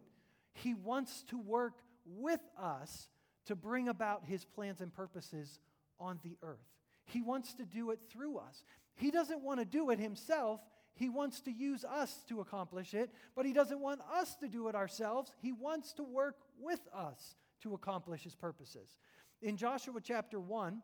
He 0.55 0.73
wants 0.73 1.23
to 1.29 1.39
work 1.39 1.75
with 2.05 2.41
us 2.61 3.07
to 3.45 3.55
bring 3.55 3.87
about 3.87 4.25
his 4.25 4.43
plans 4.43 4.81
and 4.81 4.93
purposes 4.93 5.61
on 6.01 6.19
the 6.21 6.35
earth. 6.43 6.57
He 7.05 7.21
wants 7.21 7.53
to 7.53 7.65
do 7.65 7.91
it 7.91 7.99
through 8.11 8.39
us. 8.39 8.65
He 8.95 9.09
doesn't 9.09 9.41
want 9.41 9.61
to 9.61 9.65
do 9.65 9.89
it 9.89 9.99
himself. 9.99 10.59
He 10.99 11.07
wants 11.07 11.39
to 11.41 11.51
use 11.51 11.85
us 11.85 12.25
to 12.27 12.41
accomplish 12.41 12.93
it, 12.93 13.09
but 13.33 13.45
He 13.45 13.53
doesn't 13.53 13.79
want 13.79 14.01
us 14.13 14.35
to 14.35 14.49
do 14.49 14.67
it 14.67 14.75
ourselves. 14.75 15.31
He 15.41 15.53
wants 15.53 15.93
to 15.93 16.03
work 16.03 16.35
with 16.59 16.81
us 16.93 17.37
to 17.63 17.73
accomplish 17.73 18.23
His 18.23 18.35
purposes. 18.35 18.97
In 19.41 19.55
Joshua 19.55 20.01
chapter 20.03 20.41
1, 20.41 20.81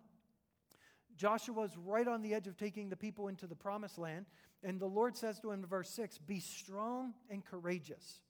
Joshua 1.18 1.64
is 1.64 1.76
right 1.78 2.08
on 2.08 2.22
the 2.22 2.34
edge 2.34 2.48
of 2.48 2.56
taking 2.56 2.88
the 2.88 2.96
people 2.96 3.28
into 3.28 3.46
the 3.46 3.56
promised 3.56 3.98
land, 3.98 4.26
and 4.64 4.80
the 4.80 4.86
Lord 4.86 5.18
says 5.18 5.38
to 5.42 5.52
him 5.52 5.64
in 5.64 5.66
verse 5.66 5.90
6 5.90 6.18
Be 6.20 6.40
strong 6.40 7.14
and 7.30 7.44
courageous, 7.44 8.22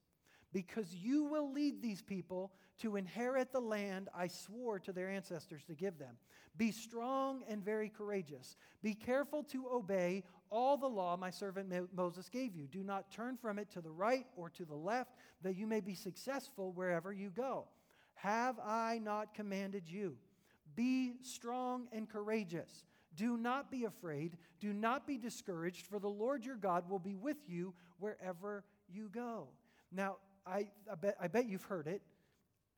because 0.51 0.91
you 0.91 1.25
will 1.25 1.53
lead 1.53 1.83
these 1.83 2.01
people 2.01 2.51
to 2.79 2.95
inherit 2.95 3.51
the 3.51 3.59
land 3.59 4.09
I 4.13 4.27
swore 4.27 4.79
to 4.79 4.91
their 4.91 5.09
ancestors 5.09 5.63
to 5.65 5.75
give 5.75 5.99
them. 5.99 6.17
Be 6.57 6.71
strong 6.71 7.43
and 7.47 7.63
very 7.63 7.89
courageous. 7.89 8.57
Be 8.81 8.93
careful 8.93 9.43
to 9.43 9.67
obey 9.71 10.23
all 10.49 10.77
the 10.77 10.87
law 10.87 11.17
my 11.17 11.29
servant 11.29 11.73
Moses 11.95 12.29
gave 12.29 12.55
you. 12.55 12.67
Do 12.67 12.83
not 12.83 13.11
turn 13.11 13.37
from 13.37 13.59
it 13.59 13.69
to 13.71 13.81
the 13.81 13.91
right 13.91 14.25
or 14.35 14.49
to 14.51 14.65
the 14.65 14.75
left, 14.75 15.11
that 15.41 15.55
you 15.55 15.67
may 15.67 15.81
be 15.81 15.95
successful 15.95 16.71
wherever 16.73 17.11
you 17.11 17.29
go. 17.29 17.65
Have 18.15 18.59
I 18.59 18.99
not 19.03 19.33
commanded 19.33 19.83
you? 19.87 20.17
Be 20.75 21.13
strong 21.21 21.87
and 21.91 22.09
courageous. 22.09 22.85
Do 23.15 23.37
not 23.37 23.71
be 23.71 23.85
afraid. 23.85 24.37
Do 24.59 24.73
not 24.73 25.07
be 25.07 25.17
discouraged, 25.17 25.85
for 25.87 25.99
the 25.99 26.09
Lord 26.09 26.45
your 26.45 26.57
God 26.57 26.89
will 26.89 26.99
be 26.99 27.15
with 27.15 27.37
you 27.47 27.73
wherever 27.99 28.63
you 28.89 29.09
go. 29.09 29.47
Now, 29.91 30.17
I, 30.45 30.67
I, 30.91 30.95
bet, 30.95 31.15
I 31.19 31.27
bet 31.27 31.47
you've 31.47 31.63
heard 31.63 31.87
it. 31.87 32.01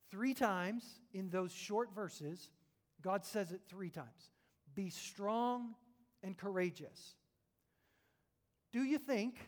Three 0.09 0.33
times 0.33 0.83
in 1.13 1.29
those 1.29 1.51
short 1.51 1.93
verses, 1.93 2.49
God 3.01 3.25
says 3.25 3.51
it 3.51 3.61
three 3.67 3.89
times 3.89 4.31
Be 4.75 4.89
strong 4.89 5.75
and 6.23 6.37
courageous. 6.37 7.15
Do 8.77 8.83
you 8.83 8.99
think 8.99 9.39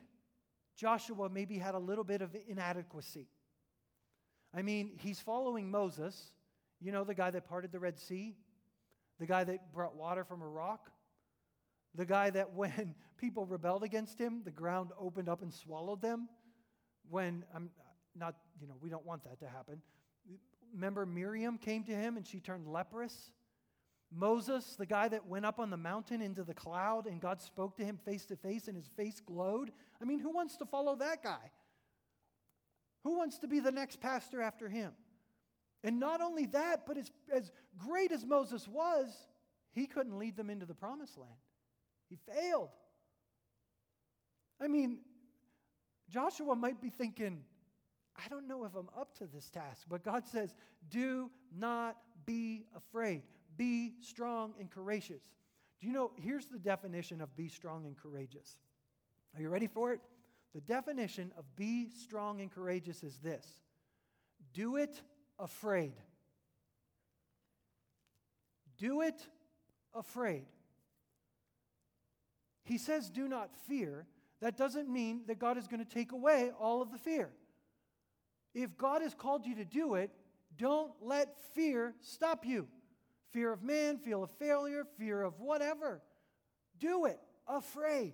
Joshua 0.76 1.30
maybe 1.30 1.60
had 1.60 1.76
a 1.76 1.80
little 1.80 2.04
bit 2.04 2.24
of 2.24 2.36
inadequacy? 2.48 3.28
I 4.56 4.64
mean, 4.64 4.94
he's 4.98 5.20
following 5.20 5.70
Moses, 5.70 6.32
you 6.82 6.92
know, 6.92 7.04
the 7.04 7.14
guy 7.14 7.30
that 7.30 7.48
parted 7.48 7.72
the 7.72 7.78
Red 7.78 8.00
Sea, 8.00 8.36
the 9.20 9.28
guy 9.28 9.44
that 9.44 9.72
brought 9.72 9.96
water 9.96 10.24
from 10.24 10.42
a 10.42 10.48
rock, 10.48 10.90
the 11.94 12.08
guy 12.08 12.32
that 12.32 12.54
when 12.56 12.96
people 13.18 13.46
rebelled 13.46 13.84
against 13.84 14.18
him, 14.18 14.42
the 14.46 14.50
ground 14.50 14.90
opened 15.00 15.30
up 15.30 15.44
and 15.44 15.54
swallowed 15.54 16.02
them. 16.02 16.28
When 17.08 17.46
I'm 17.54 17.70
not, 18.16 18.34
you 18.60 18.66
know, 18.66 18.78
we 18.82 18.90
don't 18.90 19.06
want 19.06 19.26
that 19.26 19.40
to 19.42 19.48
happen. 19.48 19.84
Remember, 20.74 21.06
Miriam 21.06 21.60
came 21.60 21.84
to 21.84 21.94
him 21.94 22.18
and 22.18 22.26
she 22.26 22.40
turned 22.40 22.66
leprous. 22.66 23.30
Moses, 24.12 24.76
the 24.78 24.86
guy 24.86 25.08
that 25.08 25.28
went 25.28 25.46
up 25.46 25.60
on 25.60 25.70
the 25.70 25.78
mountain 25.78 26.22
into 26.22 26.44
the 26.44 26.54
cloud 26.54 27.06
and 27.06 27.22
God 27.22 27.42
spoke 27.42 27.78
to 27.78 27.86
him 27.86 27.98
face 27.98 28.26
to 28.26 28.36
face 28.36 28.68
and 28.68 28.76
his 28.76 28.88
face 28.98 29.20
glowed. 29.20 29.72
I 30.02 30.06
mean, 30.06 30.20
who 30.20 30.32
wants 30.32 30.58
to 30.58 30.66
follow 30.66 30.96
that 30.96 31.24
guy? 31.24 31.52
Who 33.04 33.18
wants 33.18 33.38
to 33.40 33.48
be 33.48 33.60
the 33.60 33.72
next 33.72 34.02
pastor 34.02 34.42
after 34.42 34.68
him? 34.68 34.92
And 35.84 36.00
not 36.00 36.22
only 36.22 36.48
that, 36.48 36.86
but 36.86 36.98
as, 36.98 37.12
as 37.32 37.52
great 37.78 38.12
as 38.12 38.26
Moses 38.26 38.68
was, 38.68 39.08
he 39.72 39.86
couldn't 39.86 40.18
lead 40.18 40.36
them 40.36 40.50
into 40.50 40.66
the 40.66 40.74
promised 40.74 41.18
land. 41.18 41.32
He 42.10 42.18
failed. 42.34 42.70
I 44.60 44.68
mean, 44.68 45.00
Joshua 46.10 46.56
might 46.56 46.82
be 46.82 46.90
thinking, 46.90 47.44
I 48.18 48.28
don't 48.28 48.48
know 48.48 48.66
if 48.66 48.76
I'm 48.76 48.90
up 49.00 49.16
to 49.20 49.28
this 49.28 49.50
task, 49.50 49.86
but 49.88 50.04
God 50.04 50.28
says, 50.28 50.54
do 50.90 51.30
not 51.56 51.96
be 52.26 52.66
afraid. 52.76 53.22
Be 53.60 53.92
strong 54.00 54.54
and 54.58 54.72
courageous. 54.72 55.22
Do 55.82 55.88
you 55.88 55.92
know? 55.92 56.12
Here's 56.16 56.48
the 56.48 56.58
definition 56.58 57.20
of 57.20 57.36
be 57.36 57.50
strong 57.50 57.86
and 57.86 57.96
courageous. 57.98 58.58
Are 59.36 59.42
you 59.42 59.50
ready 59.50 59.68
for 59.68 59.92
it? 59.92 60.00
The 60.56 60.62
definition 60.62 61.34
of 61.38 61.44
be 61.58 61.90
strong 61.90 62.40
and 62.40 62.50
courageous 62.50 63.04
is 63.04 63.18
this 63.18 63.46
do 64.54 64.78
it 64.78 65.02
afraid. 65.38 65.92
Do 68.78 69.02
it 69.02 69.28
afraid. 69.94 70.46
He 72.64 72.78
says, 72.78 73.10
do 73.10 73.28
not 73.28 73.50
fear. 73.68 74.06
That 74.40 74.56
doesn't 74.56 74.88
mean 74.88 75.24
that 75.28 75.38
God 75.38 75.58
is 75.58 75.68
going 75.68 75.84
to 75.84 75.94
take 75.94 76.14
away 76.14 76.52
all 76.58 76.82
of 76.82 76.94
the 76.94 76.98
fear. 76.98 77.30
If 78.56 78.78
God 78.78 79.02
has 79.02 79.14
called 79.14 79.46
you 79.46 79.56
to 79.56 79.66
do 79.66 79.96
it, 79.96 80.12
don't 80.56 80.94
let 81.02 81.36
fear 81.54 81.94
stop 82.00 82.46
you 82.46 82.68
fear 83.32 83.52
of 83.52 83.64
man, 83.64 83.98
fear 83.98 84.18
of 84.18 84.32
failure, 84.40 84.84
fear 84.98 85.22
of 85.22 85.40
whatever. 85.40 86.02
Do 86.80 87.06
it 87.06 87.20
afraid. 87.48 88.14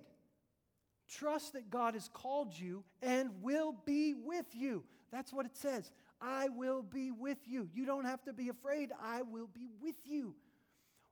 Trust 1.08 1.52
that 1.52 1.70
God 1.70 1.94
has 1.94 2.08
called 2.12 2.58
you 2.58 2.84
and 3.00 3.30
will 3.40 3.74
be 3.84 4.14
with 4.14 4.46
you. 4.52 4.84
That's 5.12 5.32
what 5.32 5.46
it 5.46 5.56
says. 5.56 5.90
I 6.20 6.48
will 6.48 6.82
be 6.82 7.10
with 7.10 7.38
you. 7.46 7.68
You 7.72 7.86
don't 7.86 8.06
have 8.06 8.22
to 8.24 8.32
be 8.32 8.48
afraid. 8.48 8.90
I 9.02 9.22
will 9.22 9.48
be 9.52 9.68
with 9.80 9.96
you. 10.04 10.34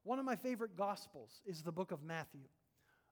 One 0.03 0.19
of 0.19 0.25
my 0.25 0.35
favorite 0.35 0.75
gospels 0.75 1.41
is 1.45 1.61
the 1.61 1.71
book 1.71 1.91
of 1.91 2.03
Matthew. 2.03 2.41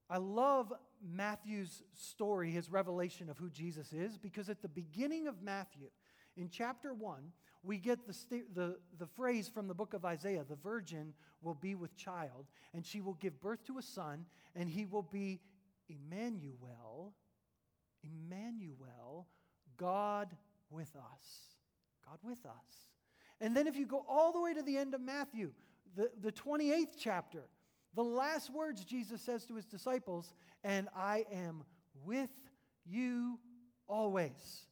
I 0.10 0.18
love 0.18 0.74
Matthew's 1.02 1.82
story, 1.94 2.52
his 2.52 2.70
revelation 2.70 3.30
of 3.30 3.38
who 3.38 3.50
Jesus 3.50 3.94
is, 3.94 4.18
because 4.18 4.50
at 4.50 4.62
the 4.62 4.68
beginning 4.68 5.28
of 5.28 5.42
Matthew, 5.42 5.88
in 6.36 6.50
chapter 6.50 6.94
1, 6.94 7.32
we 7.64 7.78
get 7.78 8.06
the, 8.06 8.14
st- 8.14 8.54
the, 8.54 8.78
the 9.00 9.08
phrase 9.08 9.48
from 9.48 9.68
the 9.68 9.74
book 9.74 9.94
of 9.94 10.04
Isaiah 10.04 10.44
the 10.48 10.56
virgin 10.56 11.14
will 11.42 11.54
be 11.54 11.76
with 11.76 11.96
child, 11.96 12.48
and 12.74 12.86
she 12.86 13.02
will 13.02 13.14
give 13.16 13.40
birth 13.40 13.66
to 13.68 13.78
a 13.78 13.82
son, 13.82 14.26
and 14.56 14.70
he 14.70 14.86
will 14.86 15.04
be 15.04 15.40
Emmanuel, 15.90 17.14
Emmanuel, 18.04 19.28
God 19.78 20.36
with 20.70 20.96
us. 20.96 21.56
God 22.06 22.20
with 22.24 22.46
us. 22.46 22.90
And 23.40 23.56
then 23.56 23.68
if 23.68 23.76
you 23.76 23.86
go 23.86 24.06
all 24.08 24.32
the 24.32 24.42
way 24.42 24.54
to 24.54 24.62
the 24.62 24.78
end 24.78 24.94
of 24.94 25.02
Matthew, 25.02 25.52
the, 25.96 26.10
the 26.22 26.32
28th 26.32 26.96
chapter, 27.00 27.44
the 27.96 28.04
last 28.04 28.52
words 28.52 28.84
Jesus 28.84 29.22
says 29.22 29.46
to 29.46 29.56
his 29.56 29.66
disciples, 29.66 30.34
and 30.64 30.90
I 30.96 31.26
am 31.32 31.64
with 32.06 32.30
you 32.86 33.40
always. 33.88 34.68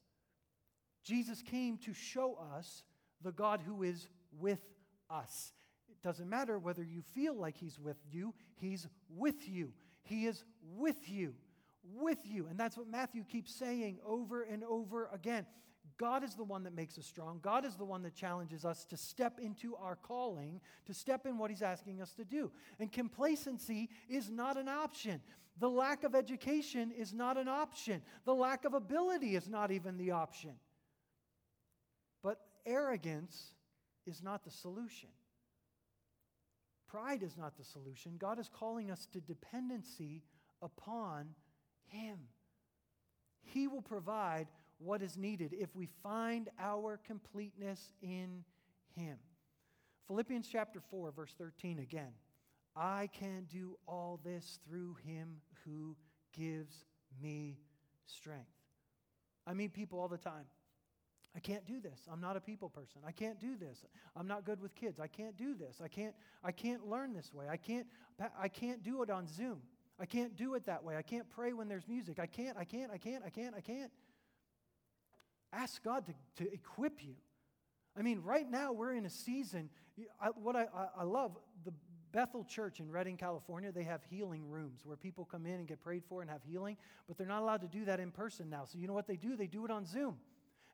Jesus 1.03 1.41
came 1.41 1.77
to 1.79 1.93
show 1.93 2.37
us 2.55 2.83
the 3.23 3.31
God 3.31 3.61
who 3.65 3.83
is 3.83 4.07
with 4.39 4.61
us. 5.09 5.53
It 5.89 6.01
doesn't 6.01 6.29
matter 6.29 6.57
whether 6.57 6.83
you 6.83 7.01
feel 7.01 7.35
like 7.35 7.57
he's 7.57 7.79
with 7.79 7.97
you, 8.11 8.33
he's 8.55 8.87
with 9.09 9.47
you. 9.47 9.73
He 10.03 10.25
is 10.25 10.43
with 10.75 11.09
you, 11.09 11.35
with 11.83 12.19
you. 12.25 12.47
And 12.47 12.59
that's 12.59 12.77
what 12.77 12.87
Matthew 12.87 13.23
keeps 13.23 13.53
saying 13.53 13.99
over 14.05 14.43
and 14.43 14.63
over 14.63 15.09
again. 15.13 15.45
God 15.97 16.23
is 16.23 16.33
the 16.33 16.43
one 16.43 16.63
that 16.63 16.73
makes 16.75 16.97
us 16.97 17.05
strong. 17.05 17.39
God 17.43 17.63
is 17.63 17.75
the 17.75 17.85
one 17.85 18.01
that 18.03 18.15
challenges 18.15 18.65
us 18.65 18.85
to 18.85 18.97
step 18.97 19.39
into 19.39 19.75
our 19.75 19.95
calling, 19.95 20.59
to 20.87 20.93
step 20.93 21.27
in 21.27 21.37
what 21.37 21.51
He's 21.51 21.61
asking 21.61 22.01
us 22.01 22.13
to 22.13 22.25
do. 22.25 22.51
And 22.79 22.91
complacency 22.91 23.89
is 24.09 24.31
not 24.31 24.57
an 24.57 24.67
option. 24.67 25.21
The 25.59 25.69
lack 25.69 26.03
of 26.03 26.15
education 26.15 26.91
is 26.91 27.13
not 27.13 27.37
an 27.37 27.47
option. 27.47 28.01
The 28.25 28.33
lack 28.33 28.65
of 28.65 28.73
ability 28.73 29.35
is 29.35 29.47
not 29.47 29.69
even 29.71 29.97
the 29.97 30.11
option. 30.11 30.51
Arrogance 32.65 33.53
is 34.05 34.21
not 34.21 34.43
the 34.43 34.51
solution. 34.51 35.09
Pride 36.87 37.23
is 37.23 37.37
not 37.37 37.57
the 37.57 37.63
solution. 37.63 38.13
God 38.17 38.39
is 38.39 38.49
calling 38.49 38.91
us 38.91 39.07
to 39.13 39.21
dependency 39.21 40.23
upon 40.61 41.29
Him. 41.87 42.17
He 43.41 43.67
will 43.67 43.81
provide 43.81 44.47
what 44.77 45.01
is 45.01 45.17
needed 45.17 45.53
if 45.53 45.75
we 45.75 45.87
find 46.03 46.49
our 46.59 46.99
completeness 47.05 47.93
in 48.01 48.43
Him. 48.95 49.17
Philippians 50.07 50.47
chapter 50.51 50.81
4, 50.91 51.11
verse 51.11 51.33
13 51.37 51.79
again. 51.79 52.11
I 52.75 53.09
can 53.13 53.45
do 53.49 53.77
all 53.87 54.19
this 54.23 54.59
through 54.67 54.97
Him 55.05 55.37
who 55.65 55.95
gives 56.33 56.85
me 57.21 57.57
strength. 58.05 58.51
I 59.47 59.53
meet 59.53 59.73
people 59.73 59.99
all 59.99 60.07
the 60.07 60.17
time. 60.17 60.45
I 61.35 61.39
can't 61.39 61.65
do 61.65 61.79
this. 61.79 61.99
I'm 62.11 62.19
not 62.19 62.35
a 62.35 62.41
people 62.41 62.69
person. 62.69 63.01
I 63.07 63.11
can't 63.11 63.39
do 63.39 63.55
this. 63.55 63.85
I'm 64.15 64.27
not 64.27 64.45
good 64.45 64.61
with 64.61 64.75
kids. 64.75 64.99
I 64.99 65.07
can't 65.07 65.37
do 65.37 65.55
this. 65.55 65.79
I 65.83 65.87
can't 65.87 66.13
I 66.43 66.51
can't 66.51 66.87
learn 66.87 67.13
this 67.13 67.33
way. 67.33 67.45
I 67.49 67.57
can't 67.57 67.87
I 68.39 68.49
can't 68.49 68.83
do 68.83 69.01
it 69.01 69.09
on 69.09 69.27
Zoom. 69.27 69.61
I 70.01 70.05
can't 70.05 70.35
do 70.35 70.55
it 70.55 70.65
that 70.65 70.83
way. 70.83 70.97
I 70.97 71.03
can't 71.03 71.29
pray 71.29 71.53
when 71.53 71.67
there's 71.67 71.87
music. 71.87 72.17
I 72.17 72.25
can't, 72.25 72.57
I 72.57 72.63
can't, 72.63 72.91
I 72.91 72.97
can't, 72.97 73.23
I 73.23 73.29
can't, 73.29 73.53
I 73.55 73.61
can't. 73.61 73.91
Ask 75.53 75.83
God 75.83 76.05
to, 76.07 76.43
to 76.43 76.51
equip 76.51 77.03
you. 77.03 77.13
I 77.95 78.01
mean, 78.01 78.21
right 78.23 78.49
now 78.49 78.71
we're 78.71 78.93
in 78.93 79.05
a 79.05 79.11
season. 79.11 79.69
I, 80.19 80.27
what 80.29 80.55
I, 80.55 80.65
I 80.97 81.03
love, 81.03 81.37
the 81.63 81.73
Bethel 82.11 82.43
Church 82.43 82.79
in 82.79 82.89
Redding, 82.89 83.15
California, 83.15 83.71
they 83.71 83.83
have 83.83 84.01
healing 84.09 84.49
rooms 84.49 84.81
where 84.85 84.97
people 84.97 85.23
come 85.23 85.45
in 85.45 85.55
and 85.55 85.67
get 85.67 85.81
prayed 85.81 86.03
for 86.09 86.21
and 86.21 86.31
have 86.31 86.41
healing, 86.43 86.77
but 87.07 87.17
they're 87.17 87.27
not 87.27 87.43
allowed 87.43 87.61
to 87.61 87.67
do 87.67 87.85
that 87.85 87.99
in 87.99 88.09
person 88.11 88.49
now. 88.49 88.63
So 88.65 88.79
you 88.79 88.87
know 88.87 88.93
what 88.93 89.07
they 89.07 89.17
do? 89.17 89.35
They 89.35 89.47
do 89.47 89.65
it 89.65 89.71
on 89.71 89.85
Zoom. 89.85 90.17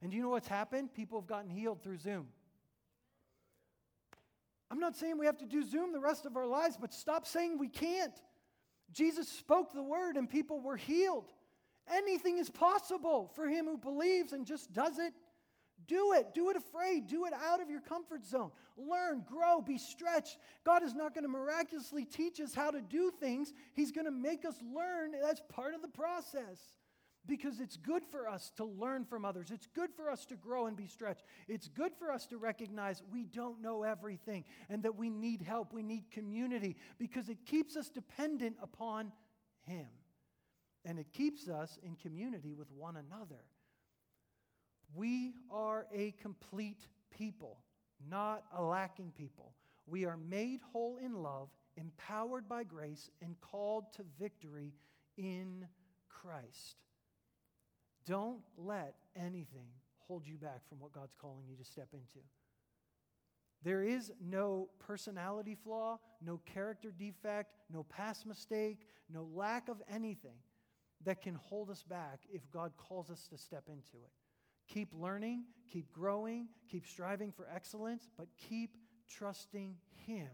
And 0.02 0.12
do 0.12 0.18
you 0.18 0.24
know 0.24 0.30
what's 0.30 0.48
happened? 0.48 0.94
People 0.94 1.20
have 1.20 1.28
gotten 1.28 1.50
healed 1.50 1.82
through 1.82 1.98
Zoom. 1.98 2.28
I'm 4.70 4.80
not 4.80 4.96
saying 4.96 5.18
we 5.18 5.26
have 5.26 5.38
to 5.38 5.46
do 5.46 5.64
Zoom 5.64 5.94
the 5.94 6.00
rest 6.00 6.26
of 6.26 6.36
our 6.36 6.46
lives, 6.46 6.78
but 6.80 6.94
stop 6.94 7.26
saying 7.26 7.58
we 7.58 7.70
can't. 7.70 8.14
Jesus 8.92 9.28
spoke 9.28 9.74
the 9.74 9.84
word 9.84 10.18
and 10.18 10.30
people 10.30 10.60
were 10.60 10.78
healed. 10.78 11.32
Anything 11.92 12.38
is 12.38 12.50
possible 12.50 13.32
for 13.36 13.48
him 13.48 13.66
who 13.66 13.78
believes 13.78 14.34
and 14.34 14.46
just 14.46 14.74
does 14.74 15.00
it. 15.00 15.14
Do 15.88 16.14
it. 16.14 16.34
Do 16.34 16.50
it 16.50 16.58
afraid. 16.58 17.08
Do 17.08 17.26
it 17.26 17.34
out 17.34 17.62
of 17.62 17.70
your 17.70 17.80
comfort 17.80 18.26
zone. 18.26 18.52
Learn, 18.78 19.24
grow, 19.26 19.62
be 19.62 19.78
stretched. 19.78 20.38
God 20.66 20.84
is 20.84 20.94
not 20.94 21.14
going 21.14 21.24
to 21.24 21.30
miraculously 21.30 22.04
teach 22.04 22.42
us 22.42 22.54
how 22.54 22.72
to 22.72 22.82
do 22.82 23.12
things, 23.20 23.54
He's 23.74 23.92
going 23.92 24.06
to 24.06 24.12
make 24.12 24.44
us 24.44 24.56
learn. 24.76 25.14
That's 25.22 25.42
part 25.50 25.74
of 25.74 25.82
the 25.82 25.88
process 25.88 26.60
because 27.28 27.60
it's 27.60 27.78
good 27.78 28.04
for 28.06 28.28
us 28.28 28.52
to 28.58 28.66
learn 28.66 29.06
from 29.06 29.26
others. 29.26 29.52
It's 29.52 29.68
good 29.68 29.90
for 29.96 30.10
us 30.10 30.26
to 30.28 30.36
grow 30.36 30.68
and 30.68 30.78
be 30.78 30.88
stretched. 30.88 31.24
It's 31.48 31.68
good 31.68 31.92
for 32.00 32.12
us 32.12 32.26
to 32.28 32.38
recognize 32.38 33.04
we 33.12 33.26
don't 33.26 33.62
know 33.62 33.84
everything 33.84 34.46
and 34.70 34.84
that 34.84 34.96
we 34.96 35.10
need 35.10 35.42
help. 35.42 35.74
We 35.74 35.84
need 35.84 36.10
community 36.12 36.78
because 36.98 37.30
it 37.30 37.46
keeps 37.46 37.76
us 37.76 37.90
dependent 37.90 38.56
upon 38.62 39.12
Him 39.64 39.88
and 40.86 40.98
it 40.98 41.12
keeps 41.12 41.50
us 41.50 41.78
in 41.84 41.96
community 41.96 42.54
with 42.54 42.72
one 42.72 42.96
another. 42.96 43.44
We 44.96 45.34
are 45.52 45.86
a 45.94 46.14
complete 46.22 46.88
people, 47.12 47.60
not 48.10 48.44
a 48.56 48.64
lacking 48.64 49.12
people. 49.12 49.54
We 49.86 50.06
are 50.06 50.18
made 50.18 50.62
whole 50.72 50.98
in 50.98 51.14
love, 51.22 51.50
empowered 51.76 52.48
by 52.48 52.64
grace, 52.64 53.10
and 53.22 53.40
called 53.42 53.92
to 53.94 54.04
victory 54.18 54.74
in 55.18 55.68
Christ. 56.10 56.78
Don't 58.08 58.40
let 58.58 58.96
anything 59.16 59.68
hold 60.08 60.26
you 60.26 60.38
back 60.38 60.68
from 60.70 60.80
what 60.80 60.94
God's 60.94 61.14
calling 61.20 61.46
you 61.50 61.58
to 61.58 61.66
step 61.66 61.90
into. 61.94 62.26
There 63.64 63.84
is 63.84 64.12
no 64.24 64.70
personality 64.80 65.56
flaw, 65.56 66.00
no 66.24 66.40
character 66.46 66.92
defect, 66.92 67.54
no 67.72 67.84
past 67.84 68.26
mistake, 68.26 68.88
no 69.12 69.28
lack 69.34 69.68
of 69.68 69.82
anything 69.92 70.38
that 71.04 71.22
can 71.22 71.36
hold 71.36 71.70
us 71.70 71.84
back 71.84 72.22
if 72.32 72.50
God 72.52 72.72
calls 72.78 73.10
us 73.10 73.28
to 73.30 73.38
step 73.38 73.64
into 73.68 73.98
it. 74.04 74.12
Keep 74.68 74.90
learning, 74.94 75.46
keep 75.72 75.92
growing, 75.92 76.48
keep 76.70 76.86
striving 76.86 77.32
for 77.32 77.48
excellence, 77.54 78.08
but 78.18 78.28
keep 78.38 78.78
trusting 79.10 79.76
Him 80.06 80.30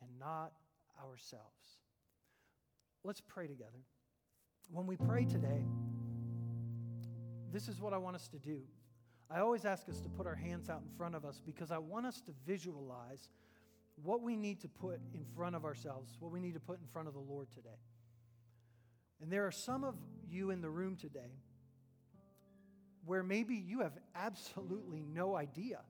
and 0.00 0.10
not 0.18 0.52
ourselves. 1.02 1.78
Let's 3.04 3.20
pray 3.20 3.46
together. 3.46 3.84
When 4.70 4.86
we 4.86 4.96
pray 4.96 5.24
today, 5.24 5.64
this 7.52 7.68
is 7.68 7.80
what 7.80 7.92
I 7.92 7.98
want 7.98 8.16
us 8.16 8.28
to 8.28 8.38
do. 8.38 8.60
I 9.30 9.40
always 9.40 9.64
ask 9.64 9.88
us 9.88 10.00
to 10.00 10.08
put 10.08 10.26
our 10.26 10.34
hands 10.34 10.70
out 10.70 10.80
in 10.80 10.96
front 10.96 11.14
of 11.14 11.24
us 11.24 11.40
because 11.44 11.70
I 11.70 11.78
want 11.78 12.06
us 12.06 12.20
to 12.22 12.32
visualize 12.46 13.30
what 14.02 14.22
we 14.22 14.36
need 14.36 14.60
to 14.60 14.68
put 14.68 15.00
in 15.12 15.24
front 15.36 15.56
of 15.56 15.64
ourselves, 15.64 16.16
what 16.20 16.32
we 16.32 16.40
need 16.40 16.54
to 16.54 16.60
put 16.60 16.80
in 16.80 16.86
front 16.86 17.08
of 17.08 17.14
the 17.14 17.20
Lord 17.20 17.48
today. 17.50 17.78
And 19.20 19.30
there 19.30 19.46
are 19.46 19.52
some 19.52 19.84
of 19.84 19.96
you 20.28 20.50
in 20.50 20.60
the 20.60 20.70
room 20.70 20.96
today 20.96 21.32
where 23.04 23.22
maybe 23.22 23.54
you 23.54 23.80
have 23.80 23.98
absolutely 24.14 25.02
no 25.02 25.36
idea 25.36 25.80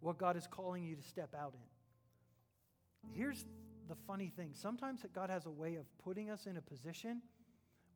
what 0.00 0.16
God 0.16 0.36
is 0.36 0.46
calling 0.46 0.84
you 0.84 0.96
to 0.96 1.02
step 1.02 1.34
out 1.38 1.54
in. 1.54 3.12
Here's 3.12 3.44
the 3.88 3.96
funny 4.06 4.32
thing 4.34 4.50
sometimes 4.54 5.04
God 5.12 5.30
has 5.30 5.46
a 5.46 5.50
way 5.50 5.76
of 5.76 5.86
putting 5.98 6.30
us 6.30 6.46
in 6.46 6.56
a 6.56 6.62
position 6.62 7.22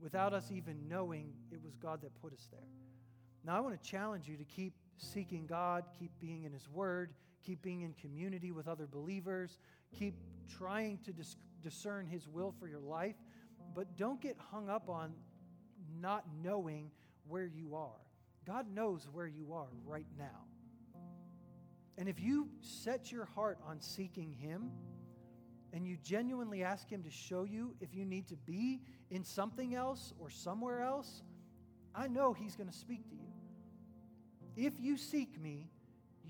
without 0.01 0.33
us 0.33 0.51
even 0.51 0.89
knowing 0.89 1.33
it 1.51 1.63
was 1.63 1.77
God 1.77 2.03
that 2.03 2.21
put 2.21 2.33
us 2.33 2.49
there. 2.51 2.61
Now, 3.45 3.57
I 3.57 3.61
want 3.61 3.81
to 3.81 3.89
challenge 3.89 4.29
you 4.29 4.37
to 4.37 4.45
keep 4.45 4.75
seeking 4.97 5.47
God, 5.47 5.85
keep 5.99 6.13
being 6.21 6.45
in 6.45 6.53
His 6.53 6.69
Word, 6.69 7.13
keep 7.45 7.63
being 7.63 7.83
in 7.83 7.93
community 7.95 8.53
with 8.53 8.69
other 8.69 8.87
believers, 8.87 9.59
keep 9.99 10.15
trying 10.49 10.99
to 11.05 11.13
dis- 11.13 11.37
discern 11.63 12.07
His 12.07 12.29
will 12.29 12.55
for 12.59 12.69
your 12.69 12.81
life 12.81 13.17
but 13.75 13.97
don't 13.97 14.21
get 14.21 14.37
hung 14.51 14.69
up 14.69 14.89
on 14.89 15.13
not 16.01 16.25
knowing 16.43 16.91
where 17.29 17.47
you 17.47 17.75
are. 17.75 18.01
God 18.47 18.67
knows 18.73 19.09
where 19.13 19.27
you 19.27 19.53
are 19.53 19.69
right 19.85 20.07
now. 20.19 20.47
And 21.99 22.09
if 22.09 22.21
you 22.21 22.49
set 22.61 23.13
your 23.13 23.25
heart 23.25 23.59
on 23.67 23.81
seeking 23.81 24.33
Him 24.33 24.71
and 25.73 25.87
you 25.87 25.97
genuinely 26.03 26.63
ask 26.63 26.89
Him 26.89 27.03
to 27.03 27.11
show 27.11 27.45
you 27.45 27.75
if 27.81 27.95
you 27.95 28.05
need 28.05 28.27
to 28.29 28.37
be 28.37 28.81
in 29.11 29.25
something 29.25 29.75
else 29.75 30.13
or 30.19 30.31
somewhere 30.31 30.83
else, 30.83 31.23
I 31.95 32.09
know 32.09 32.33
He's 32.33 32.57
going 32.57 32.69
to 32.69 32.77
speak 32.77 33.09
to 33.11 33.15
you. 33.15 33.22
If 34.57 34.75
you 34.81 34.97
seek 34.97 35.41
me, 35.41 35.71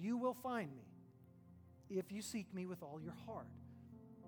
you 0.00 0.16
will 0.16 0.34
find 0.34 0.70
me. 0.74 0.84
If 1.90 2.10
you 2.10 2.22
seek 2.22 2.52
me 2.54 2.66
with 2.66 2.82
all 2.82 3.00
your 3.02 3.14
heart. 3.26 3.46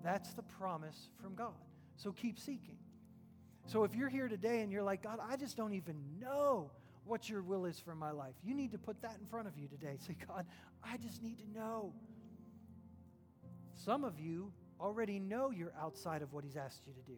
That's 0.03 0.33
the 0.33 0.43
promise 0.43 1.09
from 1.21 1.33
God. 1.33 1.53
So 1.95 2.11
keep 2.11 2.37
seeking. 2.37 2.77
So 3.65 3.83
if 3.83 3.95
you're 3.95 4.09
here 4.09 4.27
today 4.27 4.61
and 4.61 4.71
you're 4.71 4.83
like, 4.83 5.01
God, 5.01 5.19
I 5.27 5.35
just 5.35 5.57
don't 5.57 5.73
even 5.73 5.95
know 6.19 6.69
what 7.05 7.29
your 7.29 7.41
will 7.41 7.65
is 7.65 7.79
for 7.79 7.95
my 7.95 8.11
life, 8.11 8.33
you 8.43 8.53
need 8.53 8.71
to 8.71 8.77
put 8.77 9.01
that 9.01 9.17
in 9.19 9.25
front 9.27 9.47
of 9.47 9.57
you 9.57 9.67
today. 9.67 9.97
Say, 10.07 10.15
God, 10.27 10.45
I 10.83 10.97
just 10.97 11.23
need 11.23 11.39
to 11.39 11.59
know. 11.59 11.93
Some 13.73 14.03
of 14.03 14.19
you 14.19 14.51
already 14.79 15.19
know 15.19 15.51
you're 15.51 15.73
outside 15.79 16.21
of 16.21 16.33
what 16.33 16.43
He's 16.43 16.55
asked 16.55 16.81
you 16.85 16.93
to 16.93 17.01
do. 17.01 17.17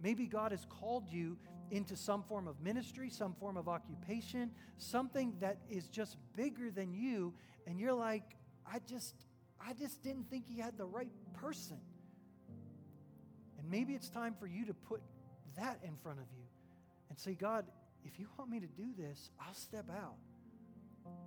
Maybe 0.00 0.26
God 0.26 0.52
has 0.52 0.66
called 0.68 1.10
you 1.10 1.36
into 1.70 1.96
some 1.96 2.22
form 2.22 2.46
of 2.46 2.60
ministry, 2.60 3.10
some 3.10 3.34
form 3.34 3.56
of 3.56 3.68
occupation, 3.68 4.50
something 4.78 5.34
that 5.40 5.58
is 5.68 5.88
just 5.88 6.16
bigger 6.36 6.70
than 6.70 6.92
you, 6.92 7.34
and 7.66 7.80
you're 7.80 7.94
like, 7.94 8.36
I 8.70 8.80
just, 8.88 9.14
I 9.60 9.72
just 9.72 10.02
didn't 10.02 10.30
think 10.30 10.46
He 10.46 10.60
had 10.60 10.78
the 10.78 10.86
right 10.86 11.10
person. 11.34 11.78
And 13.58 13.70
maybe 13.70 13.94
it's 13.94 14.08
time 14.08 14.34
for 14.38 14.46
you 14.46 14.66
to 14.66 14.74
put 14.74 15.02
that 15.56 15.80
in 15.82 15.96
front 15.96 16.18
of 16.18 16.26
you 16.36 16.44
and 17.08 17.18
say, 17.18 17.34
God, 17.34 17.64
if 18.04 18.18
you 18.18 18.28
want 18.38 18.50
me 18.50 18.60
to 18.60 18.66
do 18.66 18.88
this, 18.96 19.30
I'll 19.40 19.54
step 19.54 19.86
out. 19.90 20.16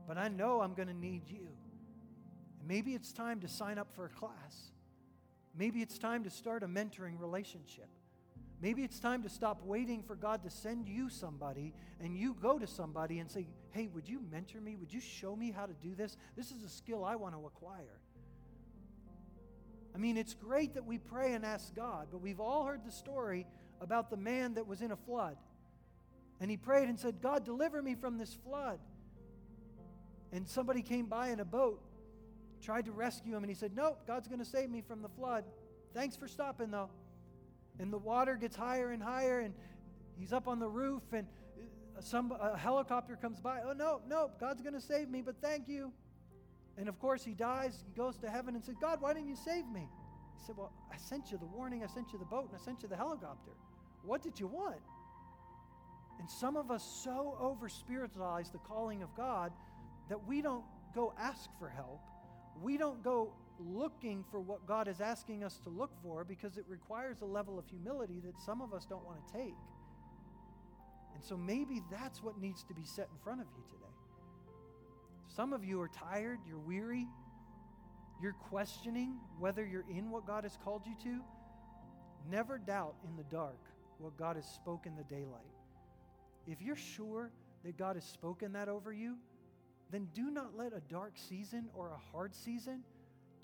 But 0.07 0.17
I 0.17 0.27
know 0.27 0.61
I'm 0.61 0.73
going 0.73 0.87
to 0.87 0.93
need 0.93 1.23
you. 1.27 1.47
And 2.59 2.67
maybe 2.67 2.93
it's 2.93 3.11
time 3.11 3.41
to 3.41 3.47
sign 3.47 3.77
up 3.77 3.93
for 3.93 4.05
a 4.05 4.09
class. 4.09 4.71
Maybe 5.57 5.81
it's 5.81 5.97
time 5.97 6.23
to 6.23 6.29
start 6.29 6.63
a 6.63 6.67
mentoring 6.67 7.19
relationship. 7.19 7.89
Maybe 8.61 8.83
it's 8.83 8.99
time 8.99 9.23
to 9.23 9.29
stop 9.29 9.63
waiting 9.63 10.03
for 10.03 10.15
God 10.15 10.43
to 10.43 10.49
send 10.49 10.87
you 10.87 11.09
somebody 11.09 11.73
and 12.01 12.17
you 12.17 12.35
go 12.41 12.59
to 12.59 12.67
somebody 12.67 13.19
and 13.19 13.31
say, 13.31 13.47
Hey, 13.71 13.87
would 13.87 14.07
you 14.07 14.19
mentor 14.31 14.59
me? 14.59 14.75
Would 14.75 14.91
you 14.91 14.99
show 14.99 15.35
me 15.35 15.51
how 15.51 15.65
to 15.65 15.73
do 15.81 15.95
this? 15.95 16.17
This 16.35 16.51
is 16.51 16.63
a 16.63 16.69
skill 16.69 17.05
I 17.05 17.15
want 17.15 17.35
to 17.35 17.45
acquire. 17.45 17.99
I 19.95 19.97
mean, 19.97 20.17
it's 20.17 20.33
great 20.33 20.75
that 20.75 20.85
we 20.85 20.97
pray 20.97 21.33
and 21.33 21.45
ask 21.45 21.73
God, 21.75 22.07
but 22.11 22.21
we've 22.21 22.39
all 22.39 22.65
heard 22.65 22.85
the 22.85 22.91
story 22.91 23.45
about 23.81 24.09
the 24.09 24.17
man 24.17 24.55
that 24.55 24.67
was 24.67 24.81
in 24.81 24.91
a 24.91 24.95
flood. 24.95 25.37
And 26.39 26.49
he 26.49 26.57
prayed 26.57 26.89
and 26.89 26.99
said, 26.99 27.21
God, 27.21 27.43
deliver 27.43 27.81
me 27.81 27.95
from 27.95 28.17
this 28.17 28.33
flood. 28.45 28.79
And 30.31 30.47
somebody 30.47 30.81
came 30.81 31.07
by 31.07 31.29
in 31.29 31.39
a 31.39 31.45
boat, 31.45 31.81
tried 32.61 32.85
to 32.85 32.91
rescue 32.91 33.35
him, 33.35 33.43
and 33.43 33.49
he 33.49 33.55
said, 33.55 33.71
Nope, 33.75 34.01
God's 34.05 34.27
going 34.27 34.39
to 34.39 34.45
save 34.45 34.69
me 34.69 34.81
from 34.81 35.01
the 35.01 35.09
flood. 35.09 35.43
Thanks 35.93 36.15
for 36.15 36.27
stopping, 36.27 36.71
though. 36.71 36.89
And 37.79 37.91
the 37.91 37.97
water 37.97 38.35
gets 38.35 38.55
higher 38.55 38.91
and 38.91 39.01
higher, 39.01 39.39
and 39.39 39.53
he's 40.17 40.33
up 40.33 40.47
on 40.47 40.59
the 40.59 40.67
roof, 40.67 41.03
and 41.13 41.25
some 42.01 42.31
a 42.31 42.57
helicopter 42.57 43.15
comes 43.15 43.39
by. 43.39 43.61
Oh, 43.65 43.73
no, 43.73 44.01
no, 44.07 44.31
God's 44.39 44.61
going 44.61 44.73
to 44.73 44.81
save 44.81 45.09
me, 45.09 45.21
but 45.21 45.35
thank 45.41 45.67
you. 45.67 45.91
And 46.77 46.87
of 46.87 46.99
course, 46.99 47.23
he 47.23 47.33
dies. 47.33 47.83
He 47.85 47.93
goes 47.97 48.17
to 48.17 48.29
heaven 48.29 48.55
and 48.55 48.63
says, 48.63 48.75
God, 48.79 49.01
why 49.01 49.13
didn't 49.13 49.27
you 49.27 49.35
save 49.35 49.67
me? 49.67 49.87
He 50.37 50.45
said, 50.45 50.55
Well, 50.57 50.71
I 50.91 50.97
sent 50.97 51.31
you 51.31 51.37
the 51.37 51.45
warning, 51.45 51.83
I 51.83 51.87
sent 51.87 52.13
you 52.13 52.19
the 52.19 52.25
boat, 52.25 52.49
and 52.51 52.59
I 52.59 52.63
sent 52.63 52.83
you 52.83 52.89
the 52.89 52.95
helicopter. 52.95 53.51
What 54.03 54.21
did 54.21 54.39
you 54.39 54.47
want? 54.47 54.81
And 56.19 56.29
some 56.29 56.57
of 56.57 56.71
us 56.71 56.83
so 57.03 57.37
over 57.39 57.69
spiritualize 57.69 58.49
the 58.49 58.59
calling 58.59 59.03
of 59.03 59.15
God 59.15 59.51
that 60.09 60.25
we 60.27 60.41
don't 60.41 60.65
go 60.93 61.13
ask 61.19 61.49
for 61.59 61.69
help. 61.69 62.01
We 62.61 62.77
don't 62.77 63.03
go 63.03 63.33
looking 63.59 64.23
for 64.31 64.39
what 64.39 64.65
God 64.65 64.87
is 64.87 65.01
asking 65.01 65.43
us 65.43 65.59
to 65.63 65.69
look 65.69 65.91
for 66.01 66.23
because 66.23 66.57
it 66.57 66.65
requires 66.67 67.21
a 67.21 67.25
level 67.25 67.59
of 67.59 67.67
humility 67.67 68.21
that 68.25 68.39
some 68.41 68.61
of 68.61 68.73
us 68.73 68.85
don't 68.85 69.05
want 69.05 69.17
to 69.27 69.33
take. 69.33 69.55
And 71.15 71.23
so 71.23 71.35
maybe 71.35 71.81
that's 71.91 72.23
what 72.23 72.39
needs 72.39 72.63
to 72.63 72.73
be 72.73 72.85
set 72.85 73.09
in 73.11 73.17
front 73.23 73.41
of 73.41 73.47
you 73.55 73.63
today. 73.69 73.85
Some 75.27 75.53
of 75.53 75.63
you 75.65 75.81
are 75.81 75.89
tired, 75.89 76.39
you're 76.47 76.59
weary, 76.59 77.07
you're 78.21 78.33
questioning 78.33 79.15
whether 79.37 79.65
you're 79.65 79.85
in 79.89 80.09
what 80.09 80.25
God 80.25 80.43
has 80.43 80.57
called 80.63 80.83
you 80.85 80.95
to. 81.03 81.19
Never 82.29 82.57
doubt 82.57 82.95
in 83.07 83.15
the 83.15 83.23
dark 83.23 83.59
what 83.97 84.17
God 84.17 84.35
has 84.35 84.45
spoken 84.45 84.93
the 84.95 85.03
daylight. 85.03 85.43
If 86.47 86.61
you're 86.61 86.75
sure 86.75 87.31
that 87.63 87.77
God 87.77 87.95
has 87.95 88.05
spoken 88.05 88.53
that 88.53 88.69
over 88.69 88.91
you, 88.91 89.17
then 89.91 90.07
do 90.13 90.31
not 90.31 90.55
let 90.55 90.73
a 90.73 90.81
dark 90.89 91.13
season 91.15 91.69
or 91.73 91.89
a 91.89 91.97
hard 92.11 92.35
season 92.35 92.83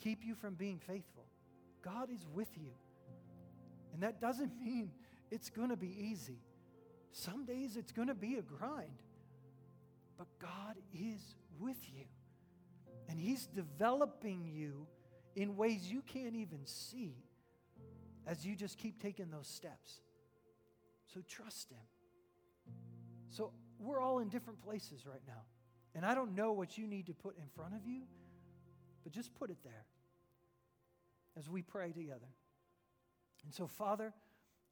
keep 0.01 0.23
you 0.23 0.35
from 0.35 0.55
being 0.55 0.79
faithful. 0.79 1.25
God 1.81 2.09
is 2.11 2.25
with 2.33 2.49
you. 2.55 2.71
And 3.93 4.03
that 4.03 4.19
doesn't 4.19 4.51
mean 4.63 4.91
it's 5.31 5.49
going 5.49 5.69
to 5.69 5.77
be 5.77 5.95
easy. 6.11 6.39
Some 7.11 7.45
days 7.45 7.77
it's 7.77 7.91
going 7.91 8.09
to 8.09 8.15
be 8.15 8.35
a 8.35 8.41
grind. 8.41 9.01
But 10.17 10.27
God 10.39 10.75
is 10.93 11.35
with 11.59 11.77
you. 11.93 12.05
And 13.09 13.19
He's 13.19 13.45
developing 13.47 14.45
you 14.45 14.87
in 15.35 15.55
ways 15.55 15.91
you 15.91 16.01
can't 16.01 16.35
even 16.35 16.59
see 16.65 17.15
as 18.25 18.45
you 18.45 18.55
just 18.55 18.77
keep 18.77 19.01
taking 19.01 19.29
those 19.29 19.47
steps. 19.47 20.01
So 21.13 21.21
trust 21.27 21.71
Him. 21.71 21.77
So 23.29 23.51
we're 23.79 23.99
all 23.99 24.19
in 24.19 24.29
different 24.29 24.61
places 24.63 25.05
right 25.05 25.21
now. 25.27 25.43
And 25.93 26.05
I 26.05 26.13
don't 26.15 26.35
know 26.35 26.51
what 26.51 26.77
you 26.77 26.87
need 26.87 27.07
to 27.07 27.13
put 27.13 27.37
in 27.37 27.45
front 27.55 27.73
of 27.73 27.85
you, 27.87 28.01
but 29.05 29.13
just 29.13 29.33
put 29.35 29.51
it 29.51 29.57
there 29.63 29.85
as 31.37 31.47
we 31.47 31.61
pray 31.61 31.91
together. 31.91 32.27
And 33.45 33.53
so, 33.53 33.67
Father, 33.67 34.11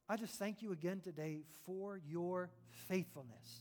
I 0.08 0.16
just 0.16 0.34
thank 0.34 0.60
you 0.60 0.72
again 0.72 1.00
today 1.00 1.44
for 1.64 2.00
your 2.04 2.50
faithfulness. 2.88 3.60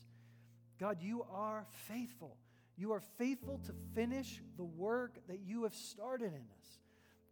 God, 0.80 0.98
you 1.00 1.26
are 1.32 1.68
faithful. 1.88 2.38
You 2.76 2.92
are 2.94 3.02
faithful 3.20 3.62
to 3.68 3.74
finish 3.94 4.42
the 4.58 4.64
work 4.64 5.20
that 5.28 5.42
you 5.46 5.64
have 5.64 5.76
started 5.76 6.34
in 6.34 6.42
us. 6.60 6.80